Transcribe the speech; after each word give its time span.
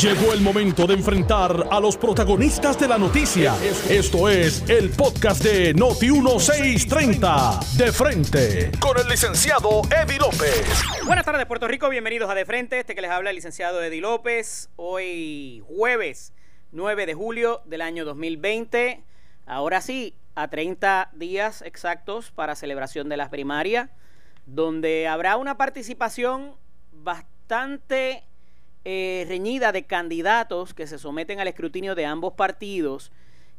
Llegó 0.00 0.34
el 0.34 0.42
momento 0.42 0.86
de 0.86 0.94
enfrentar 0.94 1.68
a 1.70 1.80
los 1.80 1.96
protagonistas 1.96 2.78
de 2.78 2.86
la 2.86 2.98
noticia. 2.98 3.54
Esto 3.88 4.28
es 4.28 4.68
el 4.68 4.90
podcast 4.90 5.42
de 5.42 5.72
Noti 5.72 6.10
1630. 6.10 7.60
De 7.76 7.90
frente 7.90 8.70
con 8.78 8.98
el 8.98 9.08
licenciado 9.08 9.80
Eddie 9.90 10.18
López. 10.18 10.82
Buenas 11.06 11.24
tardes, 11.24 11.46
Puerto 11.46 11.66
Rico. 11.66 11.88
Bienvenidos 11.88 12.28
a 12.28 12.34
De 12.34 12.44
Frente. 12.44 12.80
Este 12.80 12.94
que 12.94 13.00
les 13.00 13.10
habla 13.10 13.30
el 13.30 13.36
licenciado 13.36 13.82
Eddie 13.82 14.02
López. 14.02 14.68
Hoy 14.76 15.62
jueves 15.66 16.34
9 16.72 17.06
de 17.06 17.14
julio 17.14 17.62
del 17.64 17.80
año 17.80 18.04
2020. 18.04 19.02
Ahora 19.46 19.80
sí, 19.80 20.14
a 20.34 20.48
30 20.48 21.10
días 21.14 21.62
exactos 21.62 22.30
para 22.32 22.54
celebración 22.54 23.08
de 23.08 23.16
las 23.16 23.30
primarias, 23.30 23.88
donde 24.44 25.08
habrá 25.08 25.36
una 25.36 25.56
participación 25.56 26.56
bastante 26.92 28.24
eh, 28.84 29.24
reñida 29.28 29.72
de 29.72 29.84
candidatos 29.84 30.74
que 30.74 30.86
se 30.86 30.98
someten 30.98 31.40
al 31.40 31.48
escrutinio 31.48 31.94
de 31.94 32.06
ambos 32.06 32.34
partidos. 32.34 33.12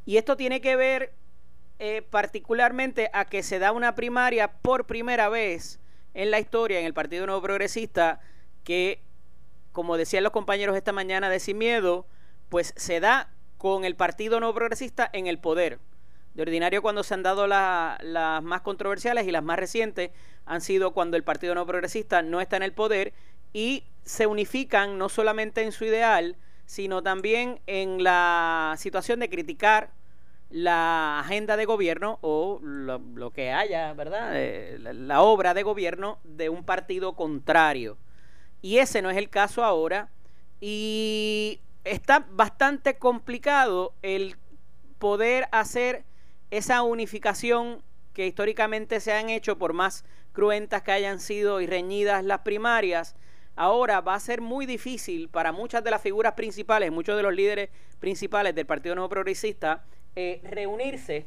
Y 0.05 0.17
esto 0.17 0.37
tiene 0.37 0.61
que 0.61 0.75
ver 0.75 1.13
eh, 1.79 2.03
particularmente 2.09 3.09
a 3.11 3.25
que 3.25 3.43
se 3.43 3.59
da 3.59 3.71
una 3.71 3.95
primaria 3.95 4.51
por 4.51 4.85
primera 4.85 5.27
vez 5.29 5.79
en 6.13 6.31
la 6.31 6.39
historia 6.39 6.79
en 6.79 6.85
el 6.85 6.93
Partido 6.93 7.25
Nuevo 7.25 7.41
Progresista 7.41 8.21
que, 8.63 9.01
como 9.71 9.97
decían 9.97 10.23
los 10.23 10.31
compañeros 10.31 10.77
esta 10.77 10.91
mañana 10.91 11.29
de 11.29 11.39
Sin 11.39 11.57
Miedo, 11.57 12.05
pues 12.49 12.73
se 12.77 12.99
da 12.99 13.29
con 13.57 13.83
el 13.83 13.95
Partido 13.95 14.39
Nuevo 14.39 14.53
Progresista 14.53 15.09
en 15.11 15.27
el 15.27 15.39
poder. 15.39 15.79
De 16.35 16.41
ordinario 16.43 16.81
cuando 16.81 17.03
se 17.03 17.13
han 17.13 17.23
dado 17.23 17.47
las 17.47 18.43
más 18.43 18.61
controversiales 18.61 19.27
y 19.27 19.31
las 19.31 19.43
más 19.43 19.57
recientes 19.57 20.11
han 20.45 20.61
sido 20.61 20.91
cuando 20.91 21.17
el 21.17 21.23
Partido 21.23 21.55
Nuevo 21.55 21.67
Progresista 21.67 22.21
no 22.21 22.41
está 22.41 22.57
en 22.57 22.63
el 22.63 22.73
poder 22.73 23.13
y 23.55 23.85
se 24.03 24.27
unifican 24.27 24.97
no 24.97 25.07
solamente 25.07 25.63
en 25.63 25.71
su 25.71 25.85
ideal, 25.85 26.35
sino 26.65 27.01
también 27.01 27.61
en 27.67 28.03
la 28.03 28.75
situación 28.77 29.21
de 29.21 29.29
criticar 29.29 29.91
la 30.49 31.21
agenda 31.21 31.55
de 31.55 31.63
gobierno 31.63 32.19
o 32.19 32.59
lo, 32.61 33.31
que 33.31 33.53
haya, 33.53 33.93
¿verdad? 33.93 34.31
Eh, 34.33 34.77
la, 34.81 35.21
obra 35.21 35.53
de 35.53 35.63
gobierno 35.63 36.19
de 36.25 36.49
un 36.49 36.65
partido 36.65 37.15
contrario. 37.15 37.97
Y 38.61 38.79
ese 38.79 39.01
no 39.01 39.09
es 39.09 39.15
el 39.15 39.29
caso 39.29 39.63
ahora. 39.63 40.09
Y 40.59 41.61
está 41.85 42.25
bastante 42.29 42.97
complicado 42.97 43.93
el 44.01 44.35
poder 44.99 45.47
hacer 45.53 46.03
esa 46.51 46.83
unificación 46.83 47.81
que 48.13 48.27
históricamente 48.27 48.99
se 48.99 49.13
han 49.13 49.29
hecho, 49.29 49.57
por 49.57 49.71
más 49.71 50.03
cruentas 50.33 50.83
que 50.83 50.91
hayan 50.91 51.21
sido 51.21 51.61
y 51.61 51.67
reñidas 51.67 52.25
las 52.25 52.39
primarias, 52.39 53.15
ahora 53.55 54.01
va 54.01 54.15
a 54.15 54.19
ser 54.19 54.41
muy 54.41 54.65
difícil 54.65 55.29
para 55.29 55.51
muchas 55.51 55.83
de 55.83 55.91
las 55.91 56.01
figuras 56.01 56.33
principales, 56.33 56.91
muchos 56.91 57.15
de 57.15 57.23
los 57.23 57.33
líderes 57.33 57.69
principales 57.99 58.53
del 58.55 58.65
Partido 58.65 58.95
Nuevo 58.95 59.09
Progresista, 59.09 59.83
eh, 60.15 60.41
reunirse 60.43 61.25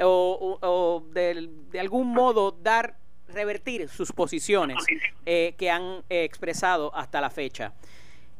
o, 0.00 1.04
de, 1.12 1.50
algún 1.80 2.08
modo 2.08 2.52
dar, 2.52 2.96
revertir 3.28 3.88
sus 3.88 4.12
posiciones 4.12 4.78
eh, 5.26 5.54
que 5.58 5.70
han 5.70 6.04
eh, 6.08 6.24
expresado 6.24 6.94
hasta 6.94 7.20
la 7.20 7.30
fecha. 7.30 7.72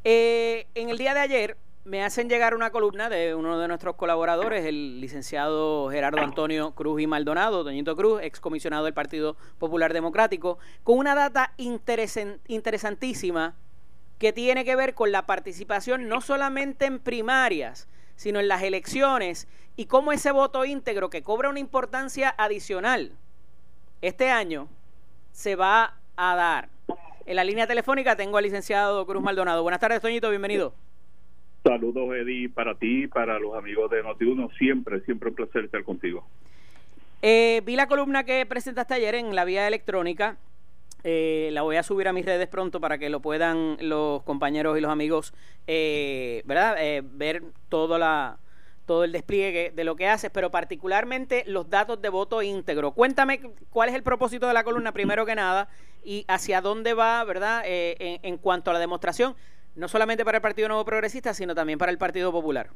en 0.03 0.89
el 0.89 0.97
día 0.97 1.13
de 1.13 1.19
ayer, 1.19 1.57
me 1.85 2.03
hacen 2.03 2.29
llegar 2.29 2.53
una 2.53 2.71
columna 2.71 3.09
de 3.09 3.33
uno 3.35 3.57
de 3.57 3.67
nuestros 3.67 3.95
colaboradores, 3.95 4.65
el 4.65 5.01
licenciado 5.01 5.89
Gerardo 5.89 6.21
Antonio 6.21 6.71
Cruz 6.71 7.01
y 7.01 7.07
Maldonado, 7.07 7.63
Doñito 7.63 7.95
Cruz, 7.95 8.21
excomisionado 8.21 8.85
del 8.85 8.93
Partido 8.93 9.35
Popular 9.57 9.93
Democrático, 9.93 10.59
con 10.83 10.97
una 10.97 11.15
data 11.15 11.53
interesantísima 11.57 13.55
que 14.17 14.33
tiene 14.33 14.65
que 14.65 14.75
ver 14.75 14.93
con 14.93 15.11
la 15.11 15.25
participación 15.25 16.09
no 16.09 16.21
solamente 16.21 16.85
en 16.85 16.99
primarias, 16.99 17.87
sino 18.15 18.39
en 18.39 18.49
las 18.49 18.61
elecciones 18.63 19.47
y 19.77 19.85
cómo 19.85 20.11
ese 20.11 20.31
voto 20.31 20.65
íntegro 20.65 21.09
que 21.09 21.23
cobra 21.23 21.49
una 21.49 21.59
importancia 21.59 22.35
adicional 22.37 23.13
este 24.01 24.29
año 24.29 24.67
se 25.31 25.55
va 25.55 25.95
a 26.15 26.35
dar. 26.35 26.69
En 27.25 27.35
la 27.35 27.43
línea 27.43 27.67
telefónica 27.67 28.15
tengo 28.15 28.37
al 28.37 28.43
licenciado 28.43 29.05
Cruz 29.05 29.23
Maldonado. 29.23 29.63
Buenas 29.63 29.79
tardes, 29.79 30.01
Toñito, 30.01 30.29
bienvenido. 30.29 30.73
Saludos, 31.63 32.15
Eddie, 32.15 32.49
para 32.49 32.75
ti, 32.75 33.07
para 33.07 33.37
los 33.37 33.55
amigos 33.55 33.91
de 33.91 34.03
Noti1. 34.03 34.57
Siempre, 34.57 35.01
siempre 35.01 35.29
un 35.29 35.35
placer 35.35 35.65
estar 35.65 35.83
contigo. 35.83 36.25
Eh, 37.21 37.61
vi 37.65 37.75
la 37.75 37.87
columna 37.87 38.23
que 38.23 38.45
presentaste 38.45 38.93
ayer 38.93 39.15
en 39.15 39.35
la 39.35 39.43
vía 39.43 39.67
electrónica. 39.67 40.37
Eh, 41.03 41.49
la 41.51 41.61
voy 41.61 41.75
a 41.75 41.83
subir 41.83 42.07
a 42.07 42.13
mis 42.13 42.25
redes 42.25 42.47
pronto 42.47 42.79
para 42.79 42.97
que 42.97 43.09
lo 43.09 43.19
puedan 43.19 43.77
los 43.81 44.23
compañeros 44.23 44.77
y 44.77 44.81
los 44.81 44.91
amigos, 44.91 45.33
eh, 45.67 46.43
¿verdad? 46.45 46.75
ver 47.03 47.43
todo 47.69 47.97
la 47.97 48.37
todo 48.85 49.03
el 49.03 49.11
despliegue 49.11 49.71
de 49.75 49.83
lo 49.83 49.95
que 49.95 50.07
haces, 50.07 50.31
pero 50.31 50.49
particularmente 50.49 51.43
los 51.45 51.69
datos 51.69 52.01
de 52.01 52.09
voto 52.09 52.41
íntegro. 52.41 52.91
Cuéntame 52.91 53.39
cuál 53.69 53.89
es 53.89 53.93
el 53.93 54.01
propósito 54.01 54.47
de 54.47 54.53
la 54.55 54.63
columna, 54.63 54.93
primero 54.93 55.27
que 55.27 55.35
nada, 55.35 55.69
y 56.03 56.25
hacia 56.27 56.59
dónde 56.59 56.95
va, 56.95 57.23
¿verdad? 57.23 57.61
En, 57.65 58.19
en 58.23 58.37
cuanto 58.39 58.71
a 58.71 58.73
la 58.73 58.79
demostración 58.79 59.35
no 59.79 59.87
solamente 59.87 60.25
para 60.25 60.37
el 60.37 60.41
Partido 60.41 60.67
Nuevo 60.67 60.85
Progresista, 60.85 61.33
sino 61.33 61.55
también 61.55 61.79
para 61.79 61.91
el 61.91 61.97
Partido 61.97 62.31
Popular. 62.31 62.67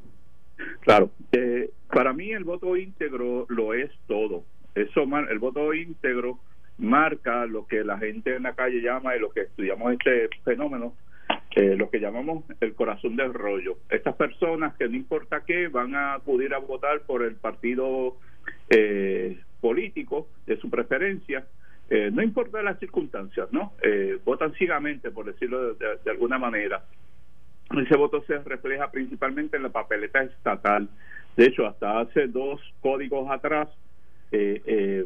Claro, 0.79 1.11
eh, 1.31 1.69
para 1.91 2.13
mí 2.13 2.31
el 2.31 2.43
voto 2.43 2.77
íntegro 2.77 3.45
lo 3.49 3.73
es 3.73 3.91
todo. 4.07 4.43
Eso, 4.73 5.03
el 5.29 5.39
voto 5.39 5.73
íntegro 5.73 6.39
marca 6.77 7.45
lo 7.45 7.67
que 7.67 7.83
la 7.83 7.97
gente 7.97 8.35
en 8.35 8.43
la 8.43 8.53
calle 8.53 8.81
llama 8.81 9.15
y 9.15 9.19
lo 9.19 9.31
que 9.31 9.41
estudiamos 9.41 9.93
este 9.93 10.29
fenómeno, 10.43 10.95
eh, 11.55 11.75
lo 11.77 11.89
que 11.89 11.99
llamamos 11.99 12.45
el 12.61 12.73
corazón 12.73 13.15
del 13.15 13.33
rollo. 13.33 13.77
Estas 13.89 14.15
personas 14.15 14.73
que 14.75 14.87
no 14.87 14.95
importa 14.95 15.43
qué 15.45 15.67
van 15.67 15.95
a 15.95 16.15
acudir 16.15 16.53
a 16.53 16.59
votar 16.59 17.01
por 17.01 17.23
el 17.23 17.35
partido 17.35 18.17
eh, 18.69 19.39
político 19.61 20.27
de 20.47 20.57
su 20.57 20.69
preferencia, 20.69 21.45
eh, 21.93 22.09
no 22.11 22.23
importa 22.23 22.63
las 22.63 22.79
circunstancias, 22.79 23.49
¿no? 23.51 23.73
Eh, 23.83 24.17
votan 24.25 24.51
ciegamente, 24.53 25.11
por 25.11 25.27
decirlo 25.27 25.75
de, 25.75 26.09
alguna 26.09 26.39
manera. 26.39 26.83
Ese 27.69 27.95
voto 27.95 28.23
se 28.23 28.39
refleja 28.39 28.89
principalmente 28.89 29.57
en 29.57 29.63
la 29.63 29.69
papeleta 29.69 30.23
estatal. 30.23 30.89
De 31.37 31.45
hecho, 31.45 31.67
hasta 31.67 31.99
hace 31.99 32.25
dos 32.25 32.59
códigos 32.81 33.29
atrás, 33.29 33.69
eh, 34.31 34.59
eh 34.65 35.05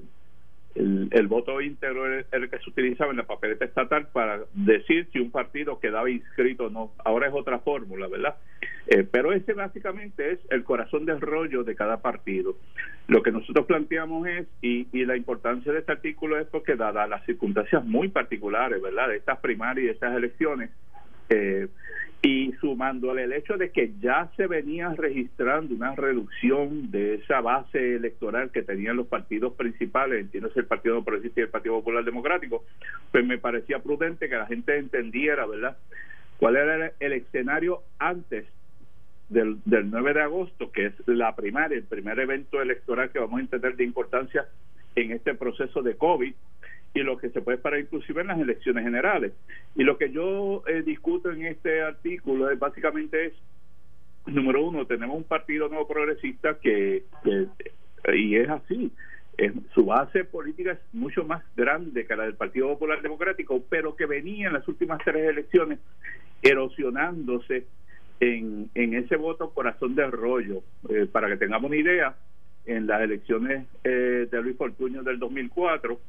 el, 0.75 1.28
voto 1.28 1.59
íntegro 1.59 2.06
era 2.06 2.25
el 2.31 2.50
que 2.50 2.59
se 2.59 2.70
utilizaba 2.70 3.12
en 3.12 3.18
la 3.18 3.24
papeleta 3.24 3.66
estatal 3.66 4.08
para 4.14 4.42
decir 4.54 5.09
si 5.12 5.19
un 5.19 5.31
partido 5.31 5.80
quedaba 5.80 6.09
inscrito 6.09 6.68
o 6.68 6.69
no. 6.69 6.94
Ahora 7.04 7.28
es 7.28 7.34
otra 7.34 7.59
fórmula, 7.59 8.08
¿verdad? 8.08 8.36
Eh, 8.90 9.03
pero 9.03 9.34
ese 9.34 9.52
básicamente 9.53 10.31
es 10.31 10.40
el 10.50 10.64
corazón 10.64 11.06
del 11.06 11.20
rollo 11.20 11.64
de 11.64 11.75
cada 11.75 12.02
partido. 12.02 12.58
Lo 13.08 13.22
que 13.22 13.31
nosotros 13.31 13.66
planteamos 13.66 14.28
es, 14.28 14.48
y, 14.62 14.88
y 14.94 15.06
la 15.06 15.18
importancia 15.18 15.74
de 15.74 15.80
este 15.80 15.92
artículo 15.92 16.40
es 16.40 16.48
porque 16.48 16.75
dada 16.75 17.06
las 17.06 17.25
circunstancias 17.25 17.84
muy 17.84 18.08
particulares, 18.08 18.81
¿verdad? 18.81 19.09
De 19.09 19.18
estas 19.18 19.40
primarias 19.40 19.84
y 19.84 19.88
de 19.88 19.94
estas 19.94 20.16
elecciones, 20.16 20.70
eh, 21.30 21.68
y 22.22 22.53
sumándole 22.62 23.24
el 23.24 23.34
hecho 23.34 23.58
de 23.58 23.72
que 23.72 23.92
ya 24.02 24.31
se 24.38 24.48
venía 24.48 24.90
registrando 24.96 25.75
una 25.75 25.94
reducción 25.94 26.90
de 26.90 27.16
esa 27.16 27.42
base 27.42 27.96
electoral 27.96 28.52
que 28.52 28.64
tenían 28.64 28.96
los 28.96 29.08
partidos 29.08 29.54
principales, 29.54 30.22
entiendo 30.22 30.50
el 30.56 30.66
Partido 30.66 31.04
Progresista 31.04 31.42
y 31.42 31.44
el 31.44 31.50
Partido 31.50 31.75
Popular 31.75 32.04
Democrático, 32.04 32.64
pues 33.12 33.25
me 33.25 33.38
parecía 33.38 33.80
prudente 33.80 34.30
que 34.30 34.36
la 34.36 34.48
gente 34.48 34.78
entendiera, 34.78 35.46
¿verdad?, 35.46 35.78
cuál 36.40 36.56
era 36.56 36.92
el 37.00 37.14
escenario 37.14 37.81
antes 38.00 38.46
del, 39.30 39.60
del 39.66 39.90
9 39.90 40.14
de 40.14 40.22
agosto, 40.22 40.72
que 40.72 40.88
es 40.88 40.94
la 41.06 41.36
primaria, 41.36 41.78
el 41.78 41.84
primer 41.84 42.20
evento 42.20 42.62
electoral 42.62 43.12
que 43.12 43.20
vamos 43.20 43.40
a 43.40 43.42
entender 43.42 43.76
de 43.76 43.84
importancia 43.84 44.48
en 44.96 45.12
este 45.12 45.34
proceso 45.36 45.82
de 45.82 45.96
COVID, 45.96 46.34
y 46.94 47.04
lo 47.04 47.18
que 47.18 47.30
se 47.30 47.42
puede 47.42 47.58
esperar 47.58 47.80
inclusive 47.80 48.22
en 48.22 48.28
las 48.28 48.40
elecciones 48.40 48.84
generales. 48.84 49.34
Y 49.76 49.84
lo 49.84 49.98
que 49.98 50.12
yo 50.12 50.64
eh, 50.68 50.82
discuto 50.82 51.32
en 51.32 51.46
este 51.46 51.82
artículo 51.82 52.50
es 52.50 52.58
básicamente 52.58 53.28
es, 53.28 53.34
número 54.25 54.66
uno, 54.66 54.86
tenemos 54.86 55.16
un 55.16 55.24
partido 55.24 55.68
nuevo 55.69 55.88
progresista 55.88 56.57
que, 56.60 57.04
y 58.13 58.36
es 58.36 58.50
así, 58.50 58.92
su 59.74 59.86
base 59.86 60.24
política 60.24 60.72
es 60.72 60.80
mucho 60.94 61.24
más 61.24 61.44
grande 61.56 62.06
que 62.06 62.16
la 62.16 62.24
del 62.24 62.34
Partido 62.34 62.69
Popular 62.69 63.01
Democrático, 63.01 63.63
pero 63.69 63.96
que 63.96 64.07
venía 64.07 64.48
en 64.48 64.54
las 64.54 64.68
últimas 64.68 65.00
tres 65.04 65.30
elecciones 65.30 65.80
erosionándose 66.42 67.66
en, 68.19 68.69
en 68.75 68.94
ese 68.94 69.16
voto 69.16 69.52
corazón 69.52 69.96
de 69.96 70.08
rollo. 70.08 70.64
Eh, 70.90 71.08
para 71.12 71.28
que 71.28 71.38
tengamos 71.38 71.69
una 71.69 71.80
idea, 71.80 72.16
en 72.68 72.86
las 72.86 73.02
elecciones 73.02 73.66
eh, 73.84 74.28
de 74.30 74.42
Luis 74.42 74.58
Fortuño 74.58 75.02
del 75.02 75.18
2004, 75.19 76.00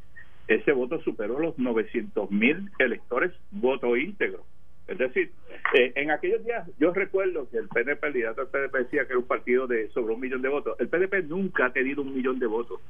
ese 0.48 0.72
voto 0.72 1.00
superó 1.02 1.38
los 1.38 1.56
900 1.58 2.30
mil 2.30 2.70
electores 2.78 3.32
voto 3.50 3.96
íntegro. 3.96 4.44
Es 4.88 4.96
decir, 4.96 5.30
eh, 5.74 5.92
en 5.96 6.10
aquellos 6.10 6.42
días 6.44 6.66
yo 6.78 6.92
recuerdo 6.92 7.48
que 7.50 7.58
el 7.58 7.68
PNP, 7.68 8.06
el 8.06 8.12
líder 8.14 8.34
del 8.34 8.46
PNP 8.46 8.78
decía 8.78 9.04
que 9.04 9.12
era 9.12 9.18
un 9.18 9.26
partido 9.26 9.66
de 9.66 9.88
sobre 9.90 10.14
un 10.14 10.20
millón 10.20 10.40
de 10.40 10.48
votos. 10.48 10.76
El 10.80 10.88
PNP 10.88 11.24
nunca 11.24 11.66
ha 11.66 11.72
tenido 11.72 12.02
un 12.02 12.14
millón 12.14 12.38
de 12.38 12.46
votos. 12.46 12.80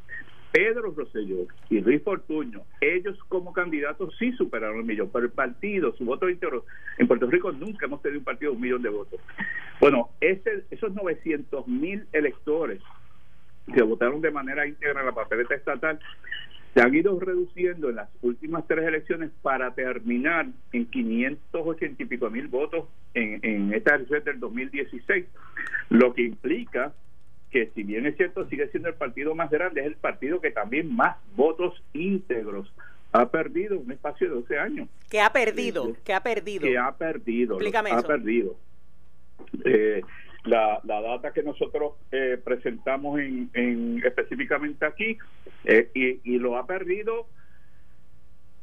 Pedro 0.52 0.94
Rosselló 0.96 1.46
y 1.68 1.80
Luis 1.80 2.02
Fortuño, 2.02 2.62
ellos 2.80 3.18
como 3.28 3.52
candidatos 3.52 4.14
sí 4.18 4.32
superaron 4.32 4.78
el 4.78 4.84
millón, 4.84 5.10
pero 5.12 5.26
el 5.26 5.32
partido, 5.32 5.94
su 5.96 6.04
voto 6.04 6.28
íntegro, 6.28 6.64
en 6.96 7.06
Puerto 7.06 7.26
Rico 7.26 7.52
nunca 7.52 7.84
hemos 7.84 8.00
tenido 8.00 8.20
un 8.20 8.24
partido 8.24 8.52
de 8.52 8.56
un 8.56 8.62
millón 8.62 8.82
de 8.82 8.88
votos. 8.88 9.20
Bueno, 9.80 10.08
ese, 10.20 10.64
esos 10.70 10.94
900 10.94 11.68
mil 11.68 12.06
electores 12.12 12.80
que 13.74 13.82
votaron 13.82 14.22
de 14.22 14.30
manera 14.30 14.66
íntegra 14.66 15.00
en 15.00 15.06
la 15.06 15.12
papeleta 15.12 15.54
estatal 15.54 15.98
se 16.74 16.80
han 16.80 16.94
ido 16.94 17.18
reduciendo 17.18 17.90
en 17.90 17.96
las 17.96 18.08
últimas 18.22 18.66
tres 18.66 18.86
elecciones 18.86 19.30
para 19.42 19.74
terminar 19.74 20.46
en 20.72 20.86
580 20.86 22.02
y 22.02 22.06
pico 22.06 22.30
mil 22.30 22.48
votos 22.48 22.86
en, 23.14 23.40
en 23.42 23.72
esta 23.72 23.94
elección 23.94 24.24
del 24.24 24.40
2016, 24.40 25.26
lo 25.90 26.14
que 26.14 26.22
implica 26.22 26.92
que 27.50 27.70
si 27.74 27.82
bien 27.82 28.06
es 28.06 28.16
cierto 28.16 28.46
sigue 28.48 28.68
siendo 28.68 28.90
el 28.90 28.94
partido 28.94 29.34
más 29.34 29.50
grande, 29.50 29.80
es 29.80 29.86
el 29.86 29.96
partido 29.96 30.40
que 30.40 30.50
también 30.50 30.94
más 30.94 31.16
votos 31.34 31.82
íntegros 31.94 32.70
ha 33.12 33.30
perdido 33.30 33.78
un 33.78 33.90
espacio 33.90 34.28
de 34.28 34.34
12 34.34 34.58
años. 34.58 34.88
Que 35.10 35.20
ha 35.20 35.32
perdido, 35.32 35.96
que 36.04 36.12
ha 36.12 36.22
perdido. 36.22 36.62
Que 36.62 36.76
ha 36.76 36.92
perdido. 36.92 37.54
Explícame 37.54 37.90
ha 37.90 37.98
eso. 37.98 38.06
perdido. 38.06 38.56
Eh, 39.64 40.02
la, 40.48 40.80
la 40.84 41.00
data 41.00 41.32
que 41.32 41.42
nosotros 41.42 41.94
eh, 42.10 42.38
presentamos 42.42 43.20
en, 43.20 43.50
en 43.54 44.02
específicamente 44.04 44.84
aquí 44.86 45.18
eh, 45.64 45.90
y, 45.94 46.34
y 46.34 46.38
lo 46.38 46.56
ha 46.56 46.66
perdido 46.66 47.26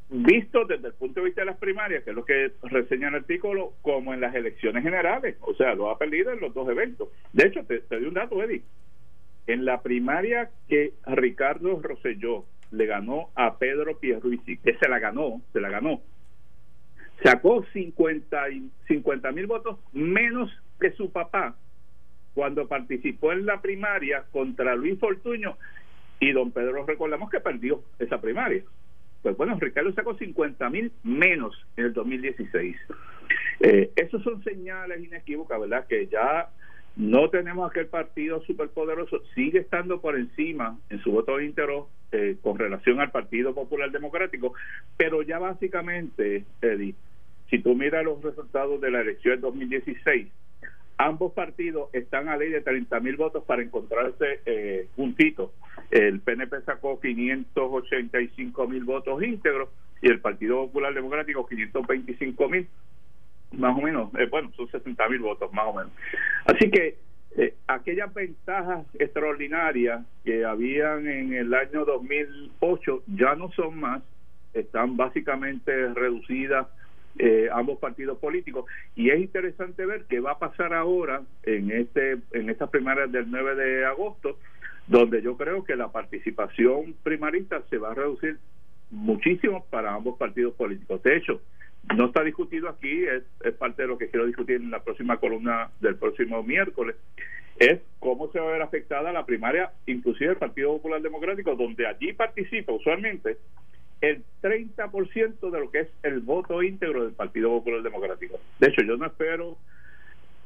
visto 0.10 0.66
desde 0.66 0.90
el 0.90 0.94
punto 0.94 1.20
de 1.20 1.28
vista 1.28 1.42
de 1.42 1.46
las 1.46 1.58
primarias, 1.58 2.04
que 2.04 2.12
es 2.12 2.16
lo 2.16 2.26
que 2.26 2.52
reseña 2.64 3.10
el 3.10 3.16
artículo, 3.16 3.74
como 3.82 4.14
en 4.14 4.22
las 4.22 4.36
elecciones 4.36 4.84
generales. 4.84 5.36
O 5.42 5.54
sea, 5.56 5.74
lo 5.74 5.90
ha 5.90 5.98
perdido 5.98 6.32
en 6.32 6.40
los 6.40 6.54
dos 6.54 6.70
eventos. 6.70 7.10
De 7.34 7.48
hecho, 7.48 7.64
te, 7.66 7.80
te 7.80 7.96
doy 7.96 8.06
un 8.06 8.14
dato, 8.14 8.42
Eddie. 8.42 8.64
En 9.48 9.66
la 9.66 9.82
primaria 9.82 10.52
que 10.68 10.94
Ricardo 11.06 11.80
Rosselló 11.82 12.46
le 12.72 12.86
ganó 12.86 13.30
a 13.36 13.58
Pedro 13.58 13.98
Pierluisi, 14.00 14.58
que 14.58 14.76
se 14.78 14.90
la 14.90 15.00
ganó, 15.00 15.42
se 15.54 15.62
la 15.62 15.70
ganó, 15.70 16.02
sacó 17.24 17.64
50 17.74 19.32
mil 19.32 19.48
votos 19.48 19.80
menos 19.94 20.52
que 20.80 20.92
su 20.92 21.12
papá 21.12 21.56
cuando 22.36 22.68
participó 22.68 23.32
en 23.32 23.48
la 23.48 23.62
primaria 23.62 24.26
contra 24.32 24.76
Luis 24.76 25.00
Fortuño 25.00 25.58
y 26.20 26.32
don 26.34 26.52
Pedro 26.52 26.86
recordamos 26.86 27.32
que 27.32 27.40
perdió 27.40 27.82
esa 27.98 28.22
primaria. 28.22 28.64
Pues 29.24 29.36
bueno, 29.38 29.58
Ricardo 29.60 29.92
sacó 29.94 30.16
50 30.16 30.70
mil 30.70 30.92
menos 31.04 31.56
en 31.78 31.86
el 31.86 31.94
2016. 31.94 32.76
Eh, 33.62 33.92
esos 33.96 34.22
son 34.22 34.44
señales 34.44 35.04
inequívocas, 35.04 35.60
¿verdad? 35.60 35.88
Que 35.88 36.08
ya 36.08 36.50
no 36.96 37.30
tenemos 37.30 37.70
aquel 37.70 37.88
partido 37.88 38.42
superpoderoso, 38.44 39.22
sigue 39.34 39.60
estando 39.60 40.00
por 40.00 40.16
encima 40.16 40.78
en 40.90 41.02
su 41.02 41.12
voto 41.12 41.42
íntegro 41.42 41.90
eh, 42.12 42.38
con 42.42 42.58
relación 42.58 43.00
al 43.00 43.12
Partido 43.12 43.54
Popular 43.54 43.92
Democrático, 43.92 44.54
pero 44.96 45.22
ya 45.22 45.40
básicamente, 45.40 46.46
Eddie, 46.62 46.96
si 47.50 47.60
tú 47.60 47.76
miras 47.76 48.06
los 48.06 48.22
resultados 48.22 48.80
de 48.80 48.92
la 48.92 49.02
elección 49.02 49.34
del 49.34 49.42
2016, 49.42 50.28
ambos 50.98 51.34
partidos 51.34 51.90
están 51.94 52.30
a 52.30 52.38
ley 52.38 52.50
de 52.50 52.62
30 52.62 53.00
mil 53.00 53.18
votos 53.18 53.44
para 53.44 53.62
encontrarse 53.62 54.42
eh, 54.46 54.88
juntitos. 54.96 55.52
El 55.92 56.22
PNP 56.22 56.62
sacó 56.62 57.00
585 57.00 58.68
mil 58.68 58.84
votos 58.84 59.22
íntegros 59.24 59.70
y 60.02 60.08
el 60.08 60.20
Partido 60.20 60.66
Popular 60.66 60.94
Democrático 60.94 61.46
525 61.46 62.50
mil, 62.50 62.68
más 63.54 63.78
o 63.78 63.82
menos, 63.82 64.14
eh, 64.16 64.28
bueno, 64.30 64.52
son 64.56 64.70
60 64.70 65.10
mil 65.10 65.20
votos 65.20 65.52
más 65.54 65.66
o 65.68 65.74
menos. 65.74 65.92
Así 66.46 66.70
que 66.70 66.98
eh, 67.38 67.54
aquellas 67.68 68.14
ventajas 68.14 68.86
extraordinarias 68.98 70.06
que 70.24 70.46
habían 70.46 71.08
en 71.08 71.34
el 71.34 71.54
año 71.54 71.86
2008 71.86 73.04
ya 73.08 73.36
no 73.36 73.52
son 73.52 73.80
más, 73.80 74.02
están 74.54 74.96
básicamente 74.96 75.94
reducidas 75.94 76.68
eh, 77.18 77.48
ambos 77.52 77.80
partidos 77.80 78.18
políticos 78.18 78.66
y 78.96 79.10
es 79.10 79.20
interesante 79.20 79.86
ver 79.86 80.06
qué 80.10 80.20
va 80.20 80.32
a 80.32 80.40
pasar 80.40 80.74
ahora 80.74 81.22
en 81.44 81.72
este 81.72 82.18
en 82.34 82.50
estas 82.50 82.70
primarias 82.70 83.12
del 83.12 83.32
9 83.32 83.56
de 83.56 83.86
agosto 83.86 84.38
donde 84.88 85.22
yo 85.22 85.38
creo 85.38 85.64
que 85.64 85.76
la 85.76 85.92
participación 85.92 86.96
primarista 87.04 87.62
se 87.70 87.78
va 87.78 87.92
a 87.92 87.96
reducir 87.96 88.38
muchísimo 88.92 89.66
para 89.70 89.94
ambos 89.94 90.18
partidos 90.18 90.54
políticos. 90.56 91.02
De 91.04 91.18
hecho, 91.18 91.42
no 91.96 92.06
está 92.06 92.24
discutido 92.24 92.70
aquí, 92.70 93.04
es, 93.04 93.24
es 93.44 93.54
parte 93.56 93.84
de 93.84 93.88
lo 93.88 93.98
que 93.98 94.10
quiero 94.10 94.26
discutir 94.26 94.58
en 94.58 94.72
la 94.72 94.84
próxima 94.84 95.18
columna 95.18 95.70
del 95.82 95.96
próximo 95.96 96.44
miércoles, 96.44 96.96
es 97.58 97.80
cómo 98.00 98.32
se 98.32 98.40
va 98.40 98.50
a 98.50 98.52
ver 98.52 98.62
afectada 98.62 99.14
la 99.14 99.26
primaria, 99.26 99.72
inclusive 99.86 100.32
el 100.32 100.38
Partido 100.38 100.74
Popular 100.74 101.02
Democrático, 101.02 101.56
donde 101.56 101.88
allí 101.88 102.14
participa 102.14 102.74
usualmente 102.74 103.38
el 104.02 104.24
30% 104.42 105.50
de 105.50 105.60
lo 105.60 105.72
que 105.72 105.82
es 105.82 105.88
el 106.04 106.20
voto 106.20 106.62
íntegro 106.62 107.04
del 107.04 107.14
Partido 107.14 107.50
Popular 107.50 107.82
Democrático. 107.82 108.40
De 108.60 108.68
hecho, 108.68 108.82
yo 108.84 108.98
no 108.98 109.06
espero 109.06 109.58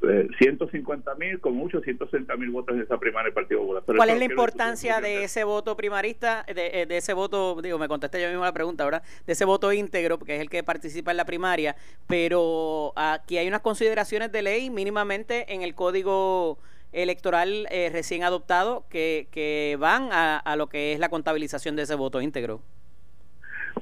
eh, 0.01 0.29
150 0.37 1.15
mil, 1.15 1.41
con 1.41 1.53
mucho 1.55 1.81
160 1.81 2.33
mil 2.37 2.51
votos 2.51 2.75
en 2.75 2.83
esa 2.83 2.97
primaria 2.97 3.25
del 3.25 3.33
Partido 3.33 3.61
Popular. 3.61 3.83
Pero 3.85 3.97
¿Cuál 3.97 4.11
es 4.11 4.19
la 4.19 4.25
importancia 4.25 5.01
de 5.01 5.25
ese 5.25 5.43
voto 5.43 5.75
primarista, 5.75 6.45
de, 6.47 6.81
eh, 6.81 6.85
de 6.85 6.97
ese 6.97 7.13
voto, 7.13 7.61
digo, 7.61 7.77
me 7.77 7.89
contesté 7.89 8.21
yo 8.21 8.29
mismo 8.29 8.45
la 8.45 8.53
pregunta, 8.53 8.85
¿verdad? 8.85 9.03
De 9.25 9.33
ese 9.33 9.43
voto 9.43 9.73
íntegro, 9.73 10.17
que 10.17 10.35
es 10.35 10.41
el 10.41 10.49
que 10.49 10.63
participa 10.63 11.11
en 11.11 11.17
la 11.17 11.25
primaria, 11.25 11.75
pero 12.07 12.93
aquí 12.95 13.37
hay 13.37 13.47
unas 13.47 13.61
consideraciones 13.61 14.31
de 14.31 14.41
ley 14.41 14.69
mínimamente 14.69 15.53
en 15.53 15.63
el 15.63 15.75
código 15.75 16.59
electoral 16.93 17.67
eh, 17.69 17.89
recién 17.91 18.23
adoptado 18.23 18.85
que, 18.89 19.27
que 19.31 19.75
van 19.79 20.13
a, 20.13 20.37
a 20.37 20.55
lo 20.55 20.67
que 20.67 20.93
es 20.93 20.99
la 20.99 21.09
contabilización 21.09 21.75
de 21.75 21.83
ese 21.83 21.95
voto 21.95 22.21
íntegro. 22.21 22.61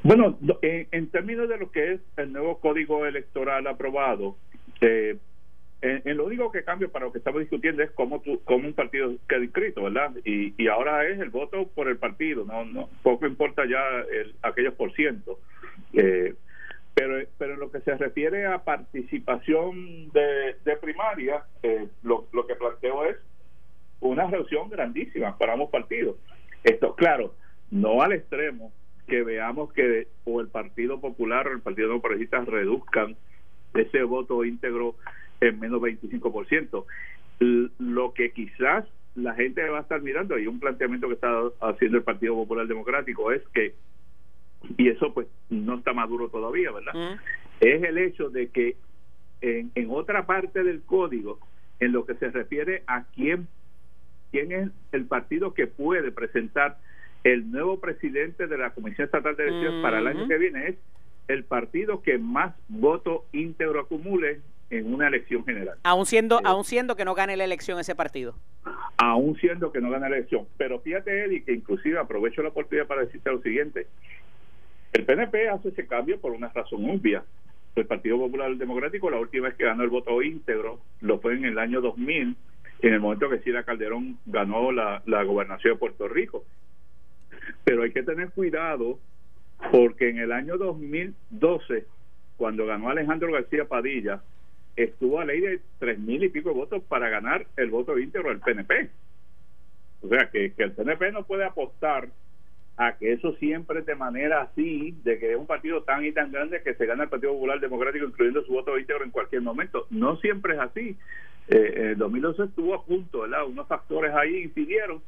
Bueno, 0.08 0.40
en, 0.62 0.88
en 0.92 1.10
términos 1.10 1.50
de 1.50 1.58
lo 1.58 1.70
que 1.70 1.92
es 1.92 2.02
el 2.16 2.32
nuevo 2.32 2.62
código 2.62 3.06
electoral 3.06 3.68
aprobado, 3.68 4.38
eh, 4.80 5.18
en, 5.82 6.16
lo 6.16 6.28
único 6.28 6.50
que 6.50 6.64
cambia 6.64 6.88
para 6.88 7.08
lo 7.08 7.12
que 7.12 7.18
estamos 7.18 7.42
discutiendo 7.42 7.84
es 7.84 7.92
cómo, 7.92 8.22
tú, 8.22 8.40
cómo 8.46 8.70
un 8.70 8.74
partido 8.74 9.14
queda 9.28 9.44
inscrito, 9.44 9.84
¿verdad? 9.84 10.14
Y, 10.24 10.54
y 10.58 10.70
ahora 10.70 11.06
es 11.06 11.20
el 11.20 11.30
voto 11.30 11.68
por 11.68 11.90
el 11.90 11.98
partido, 11.98 12.46
no, 12.46 12.64
no 12.64 12.88
poco 13.04 13.28
importa 13.28 13.66
ya 13.66 13.82
el, 14.10 14.34
aquellos 14.44 14.76
por 14.76 14.94
ciento. 14.94 15.42
Eh, 15.92 16.36
pero, 16.94 17.22
pero 17.38 17.56
en 17.56 17.60
lo 17.60 17.70
que 17.70 17.82
se 17.82 17.94
refiere 17.98 18.46
a 18.46 18.64
participación 18.64 20.10
de, 20.14 20.56
de 20.64 20.78
primaria, 20.78 21.44
eh, 21.64 21.86
lo, 22.04 22.30
lo 22.32 22.48
que 22.48 22.56
planteo 22.56 23.04
es 23.04 23.18
una 24.00 24.26
reducción 24.28 24.70
grandísima 24.70 25.38
para 25.38 25.52
ambos 25.52 25.70
partidos. 25.70 26.16
Esto, 26.64 26.96
claro, 26.96 27.34
no 27.72 28.02
al 28.02 28.14
extremo 28.14 28.72
que 29.08 29.24
veamos 29.24 29.72
que 29.74 30.08
o 30.26 30.42
el 30.42 30.48
Partido 30.50 31.00
Popular 31.00 31.48
o 31.48 31.52
el 31.54 31.62
Partido 31.62 31.90
No 31.90 32.02
Progresista 32.02 32.42
reduzcan 32.44 33.16
ese 33.74 34.04
voto 34.04 34.44
íntegro 34.44 34.96
en 35.42 35.60
menos 35.60 35.82
25%. 35.82 36.86
L- 37.40 37.70
Lo 37.80 38.14
que 38.14 38.32
quizás 38.32 38.86
la 39.16 39.34
gente 39.34 39.68
va 39.70 39.80
a 39.80 39.82
estar 39.82 40.02
mirando, 40.02 40.38
y 40.38 40.46
un 40.48 40.60
planteamiento 40.60 41.08
que 41.08 41.16
está 41.16 41.32
haciendo 41.62 41.98
el 41.98 42.04
Partido 42.04 42.36
Popular 42.36 42.68
Democrático 42.68 43.32
es 43.32 43.42
que, 43.54 43.74
y 44.78 44.90
eso 44.90 45.14
pues 45.14 45.28
no 45.50 45.76
está 45.76 45.94
maduro 45.94 46.30
todavía, 46.30 46.72
¿verdad? 46.72 46.94
Mm. 46.94 47.20
es 47.62 47.84
el 47.84 47.98
hecho 47.98 48.30
de 48.30 48.50
que 48.50 48.76
en, 49.42 49.72
en 49.76 49.90
otra 49.90 50.26
parte 50.26 50.64
del 50.64 50.82
código, 50.82 51.40
en 51.80 51.92
lo 51.94 52.06
que 52.06 52.16
se 52.16 52.30
refiere 52.30 52.84
a 52.88 53.06
quién, 53.16 53.48
quién 54.32 54.52
es 54.52 54.70
el 54.92 55.06
partido 55.06 55.54
que 55.54 55.68
puede 55.68 56.12
presentar 56.12 56.78
el 57.34 57.52
nuevo 57.52 57.80
presidente 57.80 58.48
de 58.48 58.58
la 58.58 58.70
Comisión 58.72 59.06
Estatal 59.06 59.36
de 59.36 59.48
Elecciones 59.50 59.82
para 59.82 60.00
el 60.00 60.08
año 60.08 60.28
que 60.28 60.38
viene, 60.38 60.68
es 60.70 60.76
el 61.28 61.44
partido 61.44 62.02
que 62.02 62.18
más 62.18 62.56
voto 62.70 63.26
íntegro 63.34 63.82
acumule 63.82 64.40
en 64.70 64.94
una 64.94 65.08
elección 65.08 65.44
general, 65.46 65.78
Aún 65.84 66.06
siendo, 66.06 66.38
Sí. 66.40 66.44
aún 66.46 66.64
siendo 66.64 66.96
que 66.96 67.06
no 67.06 67.16
gane 67.16 67.36
la 67.38 67.44
elección 67.46 67.80
ese 67.80 67.96
partido. 67.96 68.36
aún 68.98 69.36
siendo 69.38 69.72
que 69.72 69.80
no 69.82 69.90
gana 69.90 70.10
la 70.10 70.18
elección. 70.18 70.46
Pero 70.58 70.80
fíjate, 70.80 71.26
Eddie, 71.26 71.44
que 71.44 71.54
inclusive 71.54 72.00
aprovecho 72.00 72.42
la 72.42 72.50
oportunidad 72.50 72.88
para 72.88 73.02
decirte 73.06 73.30
lo 73.32 73.42
siguiente. 73.42 73.88
El 74.94 75.06
PNP 75.06 75.50
hace 75.50 75.70
ese 75.70 75.86
cambio 75.86 76.20
por 76.20 76.32
una 76.32 76.48
razón 76.50 76.90
obvia. 76.90 77.24
El 77.76 77.86
Partido 77.86 78.18
Popular 78.18 78.56
Democrático, 78.56 79.10
la 79.12 79.20
última 79.20 79.48
vez 79.50 79.56
que 79.58 79.66
ganó 79.66 79.84
el 79.84 79.90
voto 79.90 80.22
íntegro, 80.24 80.80
lo 81.02 81.20
fue 81.20 81.36
en 81.36 81.46
el 81.46 81.60
año 81.60 81.80
2000, 81.82 82.36
en 82.82 82.94
el 82.94 83.00
momento 83.00 83.30
que 83.30 83.40
Sila 83.40 83.64
Calderón 83.64 84.18
ganó 84.26 84.72
la, 84.72 85.02
la 85.06 85.24
gobernación 85.24 85.74
de 85.74 85.80
Puerto 85.80 86.08
Rico. 86.08 86.44
Pero 87.64 87.84
hay 87.84 87.92
que 87.92 88.04
tener 88.04 88.32
cuidado 88.32 89.00
porque 89.72 90.10
en 90.10 90.20
el 90.20 90.32
año 90.32 90.58
2012, 90.58 91.86
cuando 92.38 92.66
ganó 92.66 92.90
Alejandro 92.90 93.32
García 93.32 93.66
Padilla, 93.66 94.22
estuvo 94.76 95.20
a 95.20 95.26
ley 95.26 95.42
de 95.42 95.60
tres 95.80 96.00
mil 96.00 96.24
y 96.24 96.30
pico 96.30 96.54
votos 96.54 96.84
para 96.84 97.10
ganar 97.10 97.48
el 97.58 97.72
voto 97.72 97.98
íntegro 97.98 98.30
del 98.30 98.40
PNP. 98.40 98.90
O 100.04 100.10
sea, 100.10 100.30
que, 100.30 100.54
que 100.54 100.64
el 100.64 100.74
PNP 100.74 101.12
no 101.12 101.24
puede 101.24 101.46
apostar 101.46 102.10
a 102.78 102.96
que 102.96 103.12
eso 103.12 103.34
siempre 103.38 103.82
de 103.82 103.96
manera 103.96 104.44
así, 104.44 104.96
de 105.04 105.18
que 105.18 105.32
es 105.32 105.38
un 105.38 105.48
partido 105.48 105.82
tan 105.82 106.06
y 106.06 106.12
tan 106.12 106.32
grande 106.32 106.62
que 106.62 106.76
se 106.76 106.86
gana 106.86 107.04
el 107.04 107.10
Partido 107.10 107.34
Popular 107.34 107.60
Democrático 107.60 108.06
incluyendo 108.06 108.44
su 108.44 108.54
voto 108.54 108.78
íntegro 108.78 109.04
en 109.04 109.10
cualquier 109.10 109.42
momento. 109.42 109.88
No 109.90 110.18
siempre 110.18 110.54
es 110.54 110.60
así. 110.60 110.96
Eh, 111.48 111.92
el 111.92 111.98
2012 111.98 112.44
estuvo 112.44 112.76
a 112.76 112.86
punto, 112.86 113.22
¿verdad? 113.22 113.48
Unos 113.48 113.68
factores 113.68 114.14
ahí 114.14 114.44
impidieron 114.44 115.02